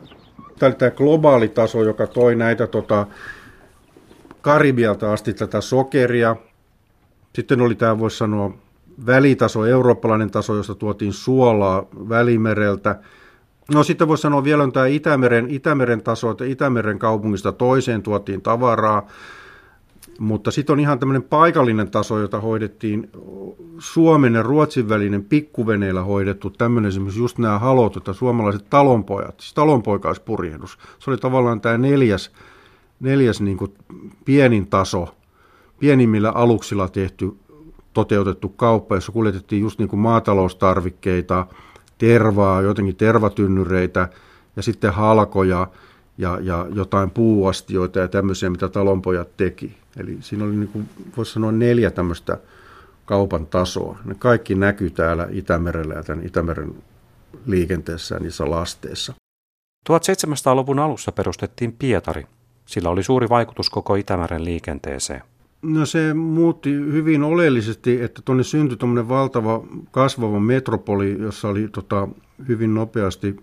[0.60, 3.08] Tämä oli tämä globaali taso, joka toi näitä tota,
[4.42, 6.36] Karibialta asti tätä sokeria.
[7.36, 8.52] Sitten oli tämä, voisi sanoa,
[9.06, 13.00] välitaso, eurooppalainen taso, josta tuotiin suolaa Välimereltä.
[13.74, 18.42] No sitten voisi sanoa vielä on tämä Itämeren, Itämeren taso, että Itämeren kaupungista toiseen tuotiin
[18.42, 19.08] tavaraa.
[20.20, 23.10] Mutta sitten on ihan tämmöinen paikallinen taso, jota hoidettiin
[23.80, 29.54] Suomen ja Ruotsin välinen pikkuveneillä hoidettu tämmöinen esimerkiksi just nämä halot, että suomalaiset talonpojat, siis
[29.54, 30.78] talonpoikaispurjehdus.
[31.00, 32.32] Se oli tavallaan tämä neljäs,
[33.00, 33.74] neljäs niin kuin
[34.26, 35.16] pienin taso,
[35.80, 37.32] pienimmillä aluksilla tehty,
[37.94, 41.48] toteutettu kauppa, jossa kuljetettiin just niin kuin maataloustarvikkeita,
[41.98, 44.10] tervaa, jotenkin tervatynnyreitä
[44.56, 45.68] ja sitten halkoja
[46.18, 49.78] ja, ja jotain puuastioita ja tämmöisiä, mitä talonpojat teki.
[49.98, 52.38] Eli siinä oli, niin kuin, voisi sanoa, neljä tämmöistä
[53.06, 53.98] kaupan tasoa.
[54.06, 56.76] Ne kaikki näkyy täällä Itämerellä ja tämän Itämeren
[57.46, 59.14] liikenteessä ja niissä lasteissa.
[59.90, 62.26] 1700-luvun alussa perustettiin Pietari.
[62.66, 65.22] Sillä oli suuri vaikutus koko Itämeren liikenteeseen.
[65.62, 72.08] No se muutti hyvin oleellisesti, että tuonne syntyi tuommoinen valtava kasvava metropoli, jossa oli tota,
[72.48, 73.36] hyvin nopeasti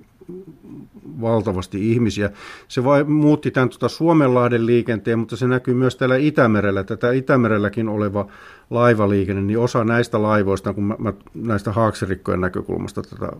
[1.20, 2.30] valtavasti ihmisiä.
[2.68, 6.84] Se vai, muutti tämän tuota Suomenlahden liikenteen, mutta se näkyy myös täällä Itämerellä.
[6.84, 8.26] Tätä Itämerelläkin oleva
[8.70, 13.32] laivaliikenne, niin osa näistä laivoista, kun mä, mä näistä haaksirikkojen näkökulmasta tätä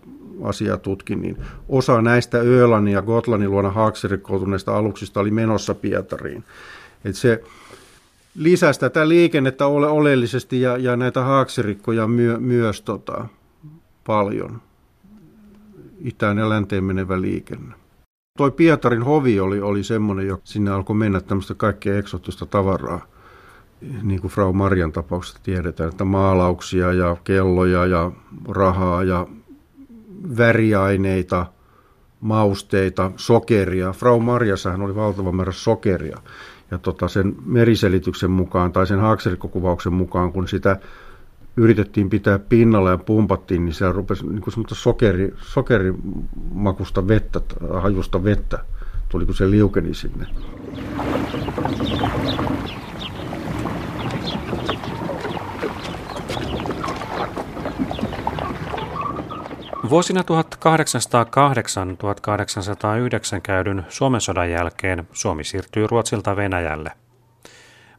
[0.42, 1.36] asiaa tutkin, niin
[1.68, 6.44] osa näistä Ölannin ja Gotlannin luona haaksirikkoutuneista aluksista oli menossa Pietariin.
[7.04, 7.42] Et se
[8.34, 13.26] lisäsi tätä liikennettä ole, oleellisesti ja, ja näitä haaksirikkoja myö, myös tota,
[14.06, 14.60] paljon
[16.04, 17.74] itään ja länteen menevä liikenne.
[18.38, 23.06] Toi Pietarin hovi oli, oli semmoinen, jo sinne alkoi mennä tämmöistä kaikkea eksotista tavaraa.
[24.02, 28.12] Niin kuin Frau Marjan tapauksesta tiedetään, että maalauksia ja kelloja ja
[28.48, 29.26] rahaa ja
[30.38, 31.46] väriaineita,
[32.20, 33.92] mausteita, sokeria.
[33.92, 36.18] Frau Marjassahan oli valtava määrä sokeria.
[36.70, 40.76] Ja tota sen meriselityksen mukaan tai sen haaksirikkokuvauksen mukaan, kun sitä
[41.56, 47.40] yritettiin pitää pinnalla ja pumpattiin, niin siellä rupesi niin kuin sokeri, sokerimakusta vettä,
[47.80, 48.58] hajusta vettä,
[49.08, 50.26] tuli kun se liukeni sinne.
[59.90, 60.24] Vuosina 1808-1809
[63.42, 67.01] käydyn Suomen sodan jälkeen Suomi siirtyi Ruotsilta Venäjälle.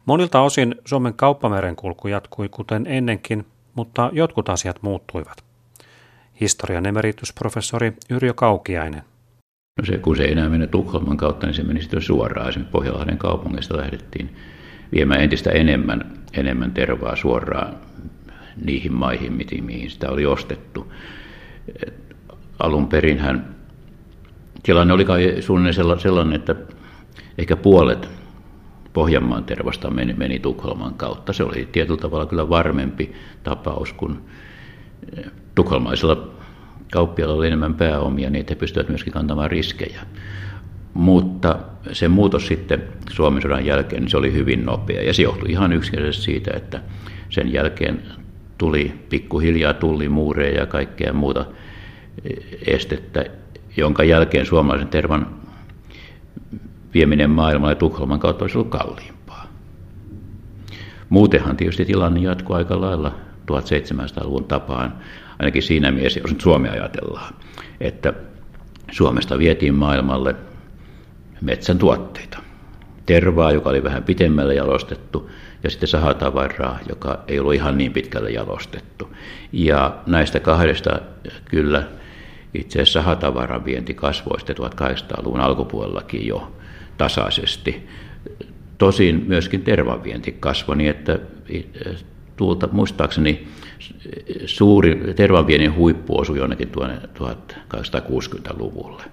[0.06, 5.44] Monilta osin Suomen kauppamerenkulku jatkui kuten ennenkin, mutta jotkut asiat muuttuivat.
[6.42, 9.04] Historian emeritusprofessori Yrjö Kaukiainen.
[9.80, 12.50] No se, kun se ei enää mene Tukholman kautta, niin se meni sitten suoraan.
[12.50, 14.36] Esimerkiksi Pohjanlahden kaupungista lähdettiin
[14.94, 17.76] viemään entistä enemmän, enemmän tervaa suoraan
[18.66, 20.94] niihin maihin, mihin sitä oli ostettu.
[21.86, 22.16] Et
[22.60, 23.56] alun perinhän
[24.64, 26.56] tilanne oli kai suunnilleen sellainen, että
[27.38, 28.10] ehkä puolet
[28.94, 31.34] Pohjanmaan tervasta meni, meni Tukholman kautta.
[31.34, 34.22] Se oli tietyllä tavalla kyllä varmempi tapaus, kun
[35.18, 35.26] eh,
[35.56, 36.28] tukholmaisilla
[36.92, 40.02] kauppialla oli enemmän pääomia, niin he pystyvät myöskin kantamaan riskejä.
[40.94, 41.60] Mutta
[41.92, 45.02] se muutos sitten Suomen sodan jälkeen, niin se oli hyvin nopea.
[45.02, 46.82] Ja se johtui ihan yksinkertaisesti siitä, että
[47.30, 48.02] sen jälkeen
[48.58, 51.46] tuli pikkuhiljaa tuli muureja ja kaikkea muuta
[52.68, 53.26] estettä,
[53.78, 55.36] jonka jälkeen suomalaisen tervan
[56.94, 59.48] vieminen maailmalle Tukholman kautta olisi ollut kalliimpaa.
[61.10, 63.16] Muutenhan tietysti tilanne jatkuu aika lailla
[63.52, 64.94] 1700-luvun tapaan,
[65.40, 67.34] ainakin siinä mielessä, jos nyt Suomea ajatellaan,
[67.80, 68.14] että
[68.92, 70.36] Suomesta vietiin maailmalle
[71.42, 72.38] metsän tuotteita.
[73.06, 75.30] Tervaa, joka oli vähän pitemmälle jalostettu,
[75.64, 79.16] ja sitten sahatavaraa, joka ei ollut ihan niin pitkälle jalostettu.
[79.52, 81.00] Ja näistä kahdesta
[81.46, 81.84] kyllä
[82.54, 86.52] itse asiassa sahatavaran vienti kasvoi 1800-luvun alkupuolellakin jo
[86.98, 87.88] tasaisesti.
[88.78, 91.20] Tosin myöskin tervan vienti kasvoi niin, että
[92.36, 93.48] tuolta muistaakseni
[94.46, 99.04] suuri tervanviennin huippu osui jonnekin tuonne 1860-luvulle.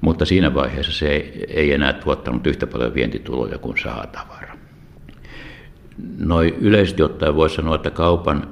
[0.00, 4.58] Mutta siinä vaiheessa se ei enää tuottanut yhtä paljon vientituloja kuin sahatavara.
[6.18, 8.48] Noin yleisesti ottaen voisi sanoa, että kaupan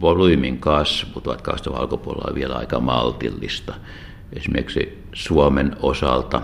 [0.00, 3.74] volyymin kasvu 1800 alkupuolella on vielä aika maltillista.
[4.32, 6.42] Esimerkiksi Suomen osalta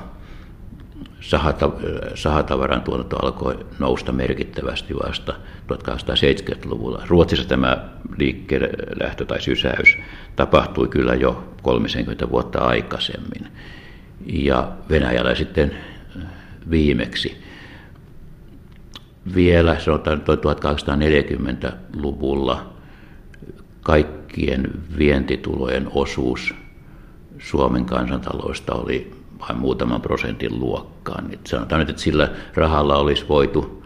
[2.14, 5.34] sahatavaran tuotanto alkoi nousta merkittävästi vasta
[5.72, 7.02] 1870-luvulla.
[7.06, 9.96] Ruotsissa tämä liikkeelle lähtö tai sysäys
[10.36, 13.46] tapahtui kyllä jo 30 vuotta aikaisemmin.
[14.26, 15.76] Ja Venäjällä sitten
[16.70, 17.42] viimeksi
[19.34, 22.74] vielä sanotaan 1840-luvulla
[23.82, 26.54] kaikkien vientitulojen osuus
[27.38, 31.30] Suomen kansantaloista oli vain muutaman prosentin luokkaan.
[31.30, 33.84] Nyt sanotaan nyt, että sillä rahalla olisi voitu,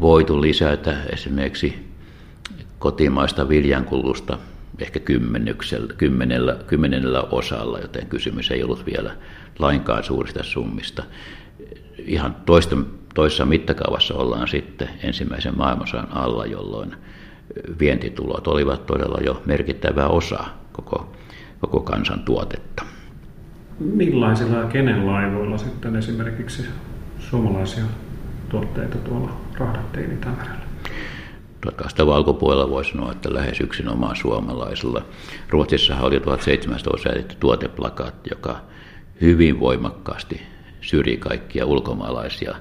[0.00, 1.88] voitu lisätä esimerkiksi
[2.78, 4.38] kotimaista viljankulusta
[4.78, 5.00] ehkä
[5.96, 9.16] kymmenellä, kymmenellä osalla, joten kysymys ei ollut vielä
[9.58, 11.02] lainkaan suurista summista.
[11.98, 12.76] Ihan toista,
[13.14, 16.96] toisessa mittakaavassa ollaan sitten ensimmäisen maailmansodan alla, jolloin
[17.78, 21.12] vientitulot olivat todella jo merkittävä osa koko,
[21.60, 22.97] koko kansantuotetta.
[23.78, 26.62] Millaisilla ja kenen laivoilla sitten esimerkiksi
[27.18, 27.84] suomalaisia
[28.48, 30.68] tuotteita tuolla rahdattiin Itämerellä?
[31.60, 35.02] 1800 alkupuolella voi sanoa, että lähes yksinomaan suomalaisilla.
[35.48, 38.60] Ruotsissa oli 1700 säädetty tuoteplakaatti, joka
[39.20, 40.42] hyvin voimakkaasti
[40.80, 42.54] syrji kaikkia ulkomaalaisia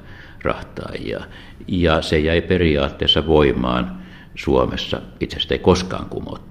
[0.44, 1.20] rahtaajia.
[1.68, 3.98] Ja se jäi periaatteessa voimaan
[4.36, 5.02] Suomessa.
[5.20, 6.47] Itse asiassa ei koskaan kumottu,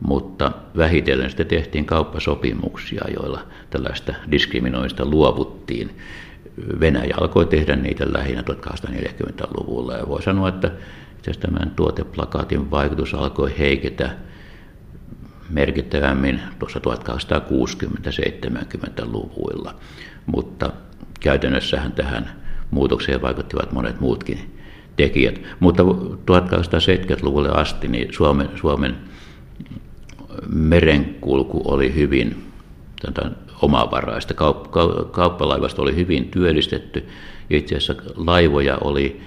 [0.00, 5.90] mutta vähitellen sitten tehtiin kauppasopimuksia, joilla tällaista diskriminoista luovuttiin.
[6.80, 10.70] Venäjä alkoi tehdä niitä lähinnä 1840-luvulla ja voi sanoa, että
[11.18, 14.10] itse tämän tuoteplakaatin vaikutus alkoi heiketä
[15.50, 19.74] merkittävämmin tuossa 1860-70-luvuilla,
[20.26, 20.72] mutta
[21.20, 22.32] käytännössähän tähän
[22.70, 24.56] muutokseen vaikuttivat monet muutkin
[24.96, 25.40] tekijät.
[25.60, 28.96] Mutta 1870-luvulle asti niin Suomen, Suomen
[30.48, 32.44] merenkulku oli hyvin
[33.62, 34.34] omavaraista.
[35.10, 37.08] Kauppalaivasta oli hyvin työllistetty
[37.50, 39.20] ja itse asiassa laivoja oli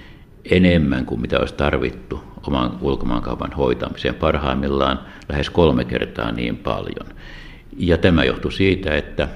[0.50, 7.06] enemmän kuin mitä olisi tarvittu oman ulkomaankaupan hoitamiseen, parhaimmillaan lähes kolme kertaa niin paljon.
[7.76, 9.28] Ja tämä johtui siitä, että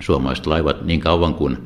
[0.00, 1.58] suomalaiset laivat niin kauan kuin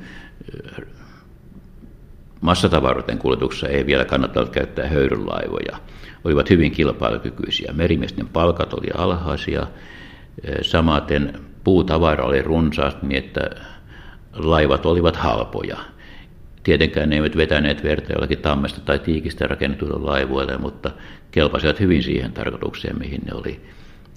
[2.45, 5.79] massatavaroiden kuljetuksessa ei vielä kannattanut käyttää höyrylaivoja,
[6.25, 7.73] olivat hyvin kilpailukykyisiä.
[7.73, 9.67] Merimiesten palkat oli alhaisia,
[10.63, 13.51] samaten puutavara oli runsaasti niin, että
[14.33, 15.77] laivat olivat halpoja.
[16.63, 20.91] Tietenkään ne eivät vetäneet verta jollakin tammesta tai tiikistä rakennetuilla laivoille, mutta
[21.31, 23.61] kelpasivat hyvin siihen tarkoitukseen, mihin ne oli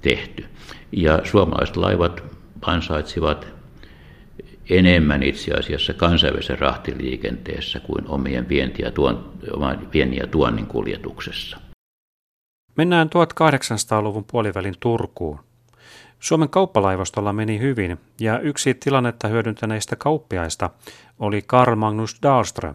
[0.02, 0.44] tehty.
[0.92, 2.22] Ja suomalaiset laivat
[2.62, 3.57] ansaitsivat
[4.70, 9.32] enemmän itse asiassa kansainvälisessä rahtiliikenteessä kuin omien vienti- ja, tuon,
[10.12, 11.60] ja tuonnin kuljetuksessa.
[12.76, 15.40] Mennään 1800-luvun puolivälin Turkuun.
[16.20, 20.70] Suomen kauppalaivastolla meni hyvin, ja yksi tilannetta hyödyntäneistä kauppiaista
[21.18, 22.74] oli Karl Magnus Dahlström.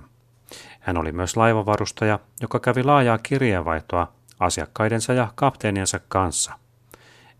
[0.79, 6.53] Hän oli myös laivavarustaja, joka kävi laajaa kirjeenvaihtoa asiakkaidensa ja kapteeniensa kanssa.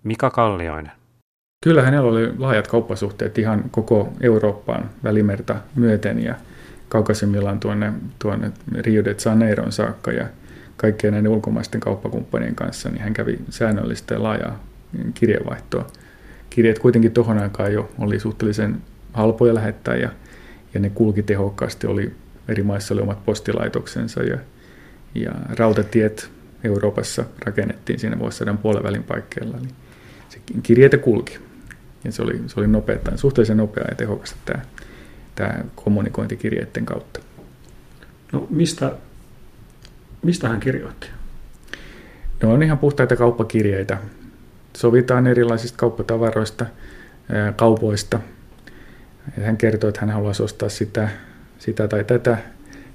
[0.04, 1.03] Mika Kallioinen.
[1.64, 6.36] Kyllä hänellä oli laajat kauppasuhteet ihan koko Eurooppaan välimerta myöten ja
[6.90, 10.28] kaukaisimmillaan tuonne, tuonne Rio de Janeiron saakka ja
[10.78, 14.64] kaikkien näiden ulkomaisten kauppakumppanien kanssa, niin hän kävi säännöllistä ja laajaa
[15.14, 15.88] kirjeenvaihtoa.
[16.50, 18.82] Kirjeet kuitenkin tuohon aikaan jo oli suhteellisen
[19.14, 20.10] halpoja lähettää ja,
[20.74, 22.12] ja ne kulki tehokkaasti, oli
[22.48, 24.38] eri maissa oli omat postilaitoksensa ja,
[25.16, 26.30] ja rautatiet
[26.64, 29.58] Euroopassa rakennettiin siinä vuosisadan puolen paikkeilla.
[29.58, 29.76] Niin
[30.30, 31.40] se kirjeitä kulki
[32.04, 34.62] ja se oli, se oli nopeata, suhteellisen nopea ja tehokasta tämä,
[35.36, 37.20] tämä kommunikointi kirjeiden kautta.
[38.32, 38.92] No mistä,
[40.24, 41.08] mistä hän kirjoitti?
[42.44, 43.98] Ne on ihan puhtaita kauppakirjeitä.
[44.78, 46.66] Sovitaan erilaisista kauppatavaroista,
[47.56, 48.20] kaupoista.
[49.44, 51.10] Hän kertoo, että hän haluaisi ostaa sitä,
[51.60, 52.38] sitä tai tätä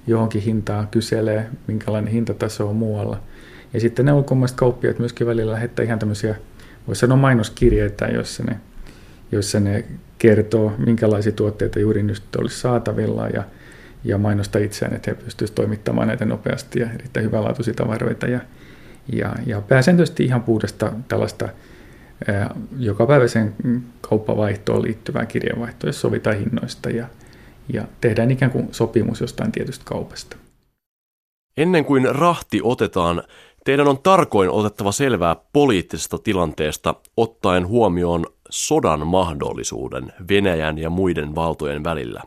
[0.07, 3.21] johonkin hintaan, kyselee, minkälainen hintataso on muualla.
[3.73, 6.35] Ja sitten ne ulkomaiset kauppiaat myöskin välillä lähettää ihan tämmöisiä,
[6.87, 8.59] voisi sanoa mainoskirjeitä, joissa ne,
[9.31, 9.85] joissa ne
[10.17, 13.43] kertoo, minkälaisia tuotteita juuri nyt olisi saatavilla ja,
[14.03, 18.27] ja mainosta itseään, että he pystyisivät toimittamaan näitä nopeasti ja erittäin hyvänlaatuisia tavaroita.
[18.27, 18.39] Ja,
[19.13, 21.49] ja, ja pääsääntöisesti ihan puhdasta tällaista
[22.77, 23.55] jokapäiväisen
[24.01, 27.07] kauppavaihtoon liittyvää kirjeenvaihtoa, jos sovitaan hinnoista ja,
[27.73, 30.37] ja tehdään ikään kuin sopimus jostain tietystä kaupasta.
[31.57, 33.23] Ennen kuin rahti otetaan,
[33.65, 41.83] teidän on tarkoin otettava selvää poliittisesta tilanteesta ottaen huomioon sodan mahdollisuuden Venäjän ja muiden valtojen
[41.83, 42.21] välillä.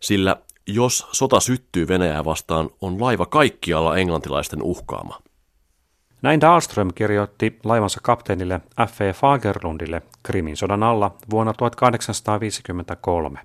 [0.00, 5.20] Sillä jos sota syttyy Venäjää vastaan, on laiva kaikkialla englantilaisten uhkaama.
[6.22, 9.18] Näin Dahlström kirjoitti laivansa kapteenille F.
[9.18, 13.38] Fagerlundille Krimin sodan alla vuonna 1853.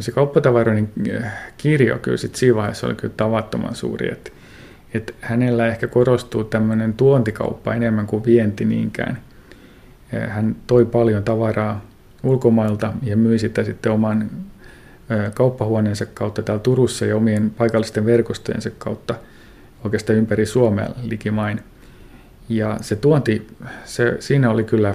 [0.00, 0.92] Se kauppatavaroiden
[1.24, 4.30] äh, kirjo kyllä sit siinä vaiheessa oli kyllä tavattoman suuri, että,
[4.94, 9.18] että hänellä ehkä korostuu tämmöinen tuontikauppa enemmän kuin vienti niinkään.
[10.28, 11.84] Hän toi paljon tavaraa
[12.22, 14.30] ulkomailta ja myi sitä sitten oman
[15.34, 19.14] kauppahuoneensa kautta täällä Turussa ja omien paikallisten verkostojensa kautta
[19.84, 21.60] oikeastaan ympäri Suomea likimain.
[22.48, 23.46] Ja se tuonti,
[23.84, 24.94] se, siinä oli kyllä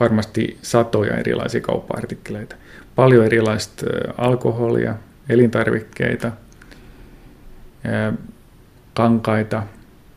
[0.00, 2.56] varmasti satoja erilaisia kauppa-artikkeleita.
[2.94, 3.86] Paljon erilaista
[4.18, 4.94] alkoholia,
[5.28, 6.32] elintarvikkeita,
[8.94, 9.62] kankaita,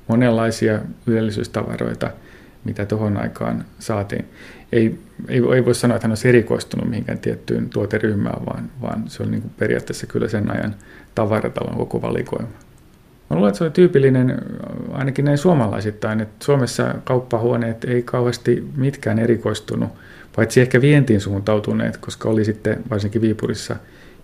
[0.08, 2.12] monenlaisia ylellisyystavaroita,
[2.64, 4.26] mitä tuohon aikaan saatiin.
[4.72, 9.24] Ei, ei, ei voi sanoa, että hän olisi erikoistunut mihinkään tiettyyn tuoteryhmään, vaan, vaan se
[9.24, 10.76] oli niin kuin periaatteessa kyllä sen ajan
[11.16, 12.48] tavaratalon koko valikoima.
[13.30, 14.42] Mä luulen, että se oli tyypillinen
[14.92, 19.90] ainakin näin suomalaisittain, että Suomessa kauppahuoneet ei kauheasti mitkään erikoistunut,
[20.36, 23.76] paitsi ehkä vientiin suuntautuneet, koska oli sitten varsinkin Viipurissa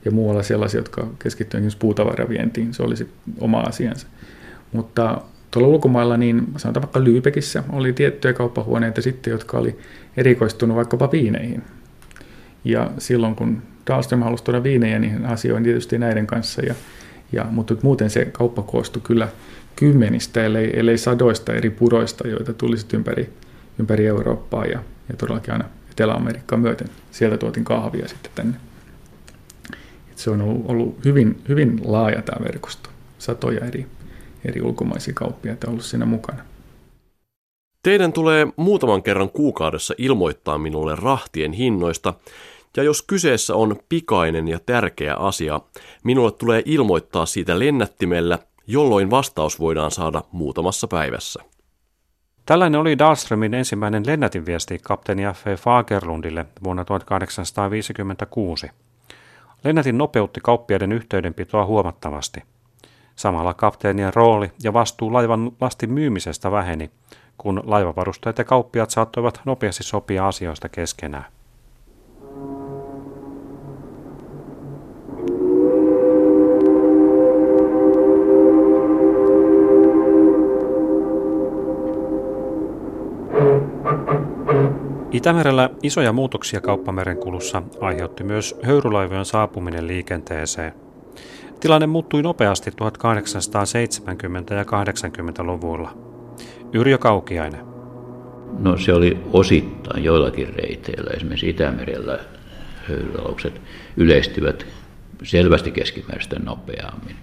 [0.06, 4.08] ja muualla sellaisia, jotka keskittyivät puutavaravientiin, se oli sitten oma asiansa.
[4.72, 9.80] Mutta tuolla ulkomailla, niin sanotaan vaikka Lyypekissä, oli tiettyjä kauppahuoneita sitten, jotka oli
[10.18, 11.64] erikoistunut vaikkapa viineihin.
[12.64, 16.76] Ja silloin kun Dahlström halusi tuoda viinejä, niin asioin tietysti näiden kanssa ja
[17.32, 19.28] ja, mutta muuten se kauppa koostui kyllä
[19.76, 23.34] kymmenistä, ellei, ellei sadoista eri puroista, joita tuli ympäri,
[23.80, 26.88] ympäri Eurooppaa ja, ja todellakin aina Etelä-Amerikkaan myöten.
[27.12, 28.58] Sieltä tuotiin kahvia sitten tänne.
[30.12, 32.90] Et se on ollut, ollut hyvin, hyvin laaja tämä verkosto.
[33.20, 33.88] Satoja eri,
[34.46, 36.44] eri ulkomaisia kauppiaita ollut siinä mukana.
[37.84, 42.14] Teidän tulee muutaman kerran kuukaudessa ilmoittaa minulle rahtien hinnoista,
[42.78, 45.60] ja jos kyseessä on pikainen ja tärkeä asia,
[46.04, 51.44] minulle tulee ilmoittaa siitä lennättimellä, jolloin vastaus voidaan saada muutamassa päivässä.
[52.46, 55.62] Tällainen oli Dahlströmin ensimmäinen lennätinviesti kapteeni F.
[55.62, 58.70] Fagerlundille vuonna 1856.
[59.64, 62.40] Lennätin nopeutti kauppiaiden yhteydenpitoa huomattavasti.
[63.20, 66.92] Samalla kapteenien rooli ja vastuu laivan lastin myymisestä väheni,
[67.38, 71.26] kun laivavarustajat ja kauppiat saattoivat nopeasti sopia asioista keskenään.
[85.12, 90.89] Itämerellä isoja muutoksia kauppamerenkulussa aiheutti myös höyrylaivojen saapuminen liikenteeseen.
[91.60, 92.74] Tilanne muuttui nopeasti 1870-
[94.54, 95.98] ja 80-luvulla.
[96.74, 97.66] Yrjö Kaukiainen.
[98.60, 102.20] No se oli osittain joillakin reiteillä, esimerkiksi Itämerellä
[102.88, 103.62] höyrylaivaukset
[103.98, 104.66] yleistyvät
[105.24, 107.16] selvästi keskimääräistä nopeammin.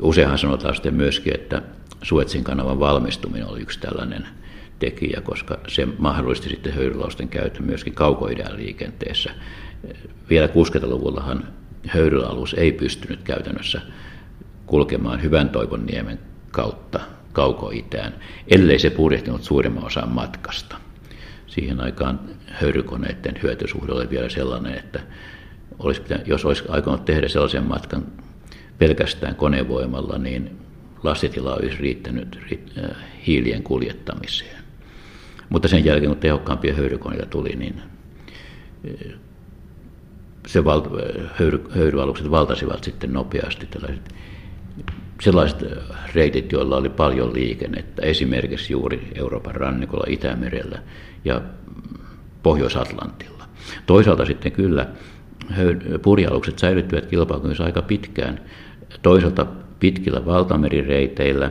[0.00, 1.62] Useinhan sanotaan sitten myöskin, että
[2.02, 4.26] Suetsin kanavan valmistuminen oli yksi tällainen–
[4.80, 9.30] tekijä, koska se mahdollisti sitten höyrylausten käytön myöskin kaukoidän liikenteessä.
[10.30, 11.48] Vielä 60-luvullahan
[11.86, 13.80] höyryalus ei pystynyt käytännössä
[14.66, 16.18] kulkemaan hyvän toivon niemen
[16.50, 17.00] kautta
[17.32, 18.14] kaukoitään,
[18.48, 20.76] ellei se purjehtinut suurimman osan matkasta.
[21.46, 25.00] Siihen aikaan höyrykoneiden hyötysuhde oli vielä sellainen, että
[25.78, 28.06] olisi pitänyt, jos olisi aikonut tehdä sellaisen matkan
[28.78, 30.50] pelkästään konevoimalla, niin
[31.02, 32.38] lastitila olisi riittänyt
[32.78, 34.64] äh, hiilien kuljettamiseen.
[35.48, 37.82] Mutta sen jälkeen, kun tehokkaampia höyrykoneita tuli, niin
[38.84, 39.12] eh,
[40.46, 40.82] se val,
[41.38, 44.14] höyry, höyryalukset valtasivat sitten nopeasti tällaiset
[45.20, 45.64] sellaiset
[46.14, 50.78] reitit, joilla oli paljon liikennettä, esimerkiksi juuri Euroopan rannikolla, Itämerellä
[51.24, 51.40] ja
[52.42, 53.44] Pohjois-Atlantilla.
[53.86, 54.86] Toisaalta sitten kyllä
[56.02, 58.40] purjalukset säilyttivät kilpailukyvyssä aika pitkään.
[59.02, 59.46] Toisaalta
[59.80, 61.50] pitkillä valtamerireiteillä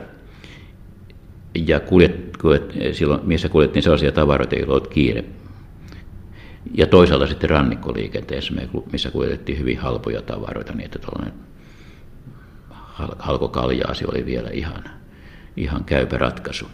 [1.66, 5.24] ja kuljet, kuljet, silloin, missä kuljettiin sellaisia tavaroita, joilla oli kiire.
[6.74, 8.54] Ja toisaalta sitten rannikkoliikenteessä,
[8.92, 11.34] missä kuljetettiin hyvin halpoja tavaroita, niin että tuollainen
[13.18, 14.84] halkokaljaasi oli vielä ihan,
[15.56, 16.66] ihan käypä ratkaisu.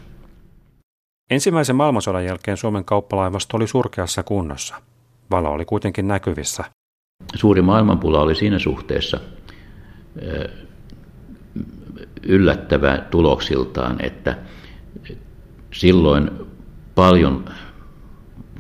[1.30, 4.74] Ensimmäisen maailmansodan jälkeen Suomen kauppalaivasto oli surkeassa kunnossa.
[5.30, 6.64] Valo oli kuitenkin näkyvissä.
[7.34, 9.20] Suuri maailmanpula oli siinä suhteessa
[12.22, 14.39] yllättävä tuloksiltaan, että
[15.72, 16.30] silloin
[16.95, 17.45] paljon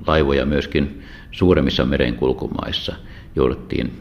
[0.06, 1.05] laivoja myöskin
[1.36, 2.94] suuremmissa merenkulkumaissa
[3.36, 4.00] jouduttiin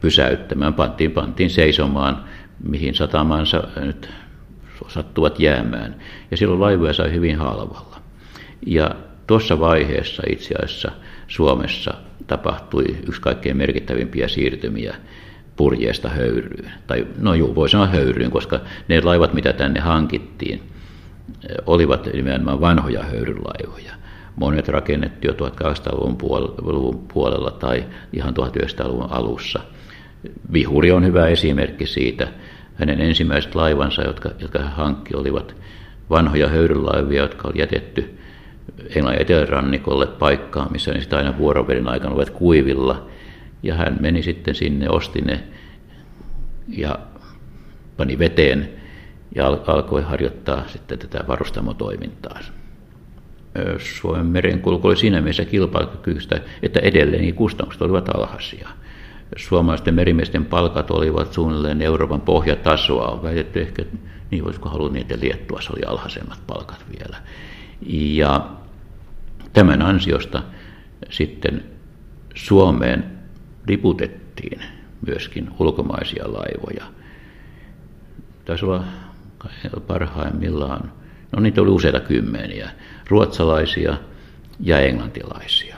[0.00, 2.24] pysäyttämään, pantiin, pantiin seisomaan,
[2.64, 4.10] mihin satamansa nyt
[4.88, 5.96] sattuvat jäämään.
[6.30, 8.00] Ja silloin laivoja sai hyvin halvalla.
[8.66, 8.94] Ja
[9.26, 10.92] tuossa vaiheessa itse asiassa
[11.28, 11.94] Suomessa
[12.26, 14.94] tapahtui yksi kaikkein merkittävimpiä siirtymiä
[15.56, 16.72] purjeesta höyryyn.
[16.86, 20.62] Tai no juu, voi sanoa höyryyn, koska ne laivat, mitä tänne hankittiin,
[21.66, 24.01] olivat nimenomaan vanhoja höyrylaivoja.
[24.36, 29.60] Monet rakennettiin jo 1800-luvun puolella tai ihan 1900-luvun alussa.
[30.52, 32.28] Vihuri on hyvä esimerkki siitä.
[32.74, 35.56] Hänen ensimmäiset laivansa, jotka, jotka hän hankki, olivat
[36.10, 38.18] vanhoja höyrylaivia, jotka oli jätetty
[38.96, 43.08] Englannin etelärannikolle paikkaan, missä ne aina vuorovedin aikana olivat kuivilla.
[43.62, 45.42] Ja hän meni sitten sinne, osti ne
[46.68, 46.98] ja
[47.96, 48.68] pani veteen
[49.34, 52.38] ja alkoi harjoittaa sitten tätä varustamotoimintaa.
[53.78, 58.68] Suomen merenkulku oli siinä mielessä kilpailukykyistä, että edelleen kustannukset olivat alhaisia.
[59.36, 63.08] Suomalaisten merimiesten palkat olivat suunnilleen Euroopan pohjatasoa.
[63.08, 63.84] On väitetty ehkä,
[64.30, 67.16] niin voisiko halunnut niin, että Liettuassa oli alhaisemmat palkat vielä.
[67.86, 68.50] Ja
[69.52, 70.42] tämän ansiosta
[71.10, 71.64] sitten
[72.34, 73.04] Suomeen
[73.68, 74.62] liputettiin
[75.06, 76.84] myöskin ulkomaisia laivoja.
[78.44, 78.84] Taisi olla
[79.86, 80.92] parhaimmillaan,
[81.32, 82.70] no niitä oli useita kymmeniä,
[83.12, 83.96] ruotsalaisia
[84.60, 85.76] ja englantilaisia.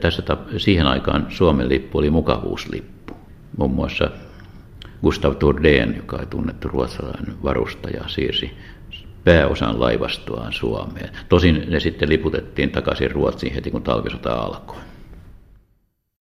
[0.00, 0.22] Tässä,
[0.56, 3.14] siihen aikaan Suomen lippu oli mukavuuslippu.
[3.56, 4.10] Muun muassa
[5.02, 8.56] Gustav Turdén, joka on tunnettu ruotsalainen varustaja, siirsi
[9.24, 11.10] pääosan laivastoaan Suomeen.
[11.28, 14.76] Tosin ne sitten liputettiin takaisin Ruotsiin heti, kun talvisota alkoi.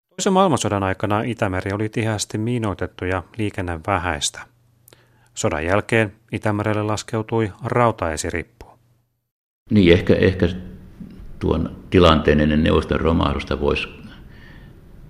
[0.09, 4.41] Toisen maailmansodan aikana Itämeri oli tiheästi miinoitettu ja liikenne vähäistä.
[5.33, 8.54] Sodan jälkeen Itämerelle laskeutui rautaesirippu.
[9.69, 10.47] Niin, ehkä, ehkä
[11.39, 13.87] tuon tilanteen ennen neuvoston romahdusta voisi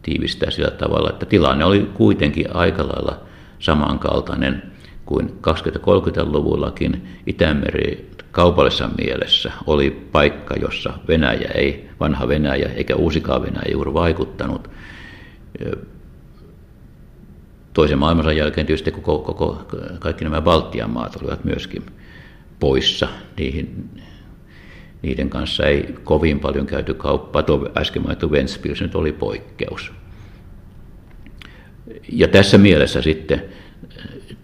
[0.02, 3.22] tiivistää sillä tavalla, että tilanne oli kuitenkin aika lailla
[3.60, 4.64] samankaltainen
[5.06, 13.72] kuin 20-30-luvullakin Itämeri kaupallisessa mielessä oli paikka, jossa Venäjä ei, vanha Venäjä eikä uusikaan Venäjä
[13.72, 14.70] juuri vaikuttanut.
[17.74, 19.66] Toisen maailmansodan jälkeen tietysti koko, koko,
[20.00, 21.86] kaikki nämä Baltian maat olivat myöskin
[22.60, 23.08] poissa.
[23.38, 23.90] Niihin,
[25.06, 27.44] niiden kanssa ei kovin paljon käyty kauppaa.
[27.44, 29.92] Tuo äsken mainittu Ventspils nyt oli poikkeus.
[32.12, 33.44] Ja tässä mielessä sitten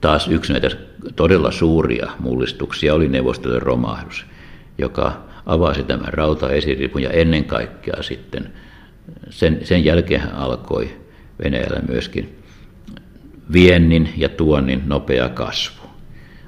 [0.02, 0.70] taas yksi näitä
[1.16, 4.26] todella suuria mullistuksia oli neuvostojen romahdus,
[4.78, 8.54] joka avasi tämän rautaesiripun ja ennen kaikkea sitten
[9.30, 10.90] sen, sen jälkeen alkoi
[11.44, 12.38] Venäjällä myöskin
[13.54, 15.88] viennin ja tuonnin nopea kasvu.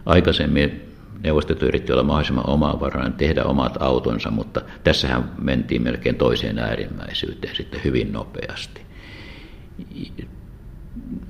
[0.05, 0.93] Aikaisemmin
[1.24, 7.82] neuvostot yritti olla mahdollisimman omavarainen, tehdä omat autonsa, mutta tässähän mentiin melkein toiseen äärimmäisyyteen sitten
[7.84, 8.82] hyvin nopeasti.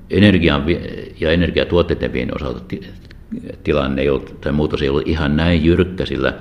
[0.10, 0.64] Energian
[1.20, 2.76] ja energiatuotteiden viennin osalta
[3.64, 6.34] tilanne ei ollut, tai muutos ei ollut ihan näin jyrkkä, sillä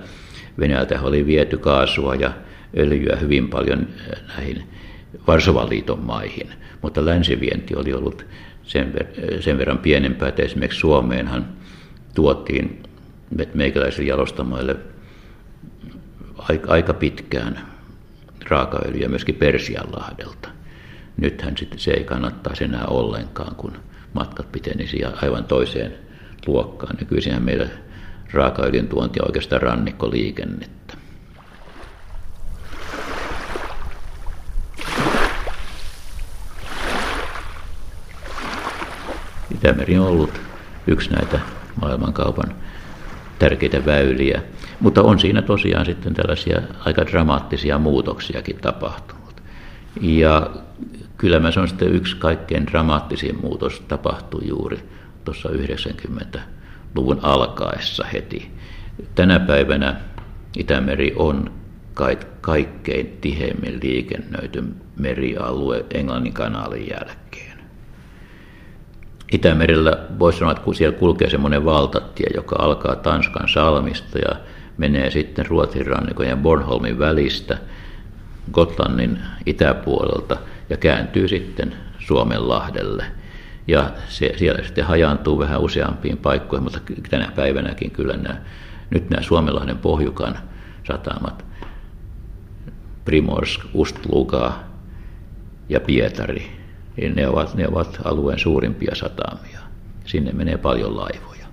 [0.59, 2.33] Venäjältä oli viety kaasua ja
[2.79, 4.63] öljyä hyvin paljon äh, näihin
[5.27, 6.49] Varsovan liiton maihin,
[6.83, 8.27] mutta länsivienti oli ollut
[8.63, 11.49] sen, ver- sen verran pienempää, että esimerkiksi Suomeenhan
[12.15, 12.83] tuotiin
[13.55, 14.77] meikäläisille jalostamoille
[16.69, 17.67] aika pitkään
[18.49, 20.49] raakaöljyä myöskin Persianlahdelta.
[21.17, 23.73] Nythän sitten se ei kannattaisi enää ollenkaan, kun
[24.13, 25.95] matkat pitenisi aivan toiseen
[26.47, 26.97] luokkaan.
[27.01, 27.69] Nykyisinhän meillä
[28.33, 30.95] raakaöljyn tuonti on oikeastaan rannikkoliikennettä.
[39.55, 40.41] Itämeri on ollut
[40.87, 41.41] yksi näitä
[41.81, 42.55] maailmankaupan
[43.43, 44.43] tärkeitä väyliä,
[44.81, 49.43] mutta on siinä tosiaan sitten tällaisia aika dramaattisia muutoksiakin tapahtunut.
[50.01, 50.51] Ja
[51.17, 54.79] kyllä mä sanon, että yksi kaikkein dramaattisin muutos tapahtui juuri
[55.25, 58.51] tuossa 90-luvun alkaessa heti.
[59.15, 59.97] Tänä päivänä
[60.59, 61.53] Itämeri on
[62.41, 64.65] kaikkein tiheimmin liikennöity
[64.97, 67.22] merialue Englannin kanaalin jälkeen.
[69.33, 74.37] Itämerellä voisi sanoa, että siellä kulkee semmoinen valtatie, joka alkaa Tanskan salmista ja
[74.77, 77.59] menee sitten Ruotsin rannikon ja Bornholmin välistä
[78.53, 80.37] Gotlannin itäpuolelta
[80.71, 83.05] ja kääntyy sitten Suomen lahdelle.
[83.67, 86.81] Ja se, siellä sitten hajaantuu vähän useampiin paikkoihin, mutta
[87.11, 88.37] tänä päivänäkin kyllä nämä,
[88.91, 90.39] nyt nämä Suomenlahden pohjukan
[90.85, 91.45] satamat,
[93.05, 94.53] Primorsk, Ustluga
[95.69, 96.62] ja Pietari,
[96.97, 99.61] niin ne ovat, ne ovat alueen suurimpia satamia.
[100.05, 101.47] Sinne menee paljon laivoja.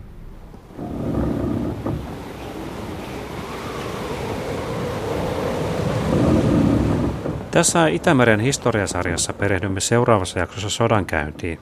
[7.52, 11.60] Tässä Itämeren historiasarjassa perehdymme seuraavassa jaksossa sodankäyntiin.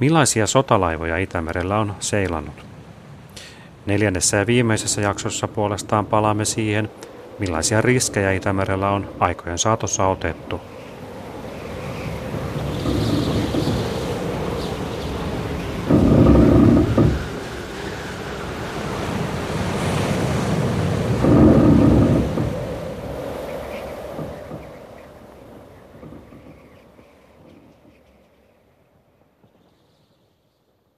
[0.00, 2.66] Millaisia sotalaivoja Itämerellä on seilannut?
[3.86, 6.90] Neljännessä ja viimeisessä jaksossa puolestaan palaamme siihen,
[7.38, 10.60] millaisia riskejä Itämerellä on aikojen saatossa otettu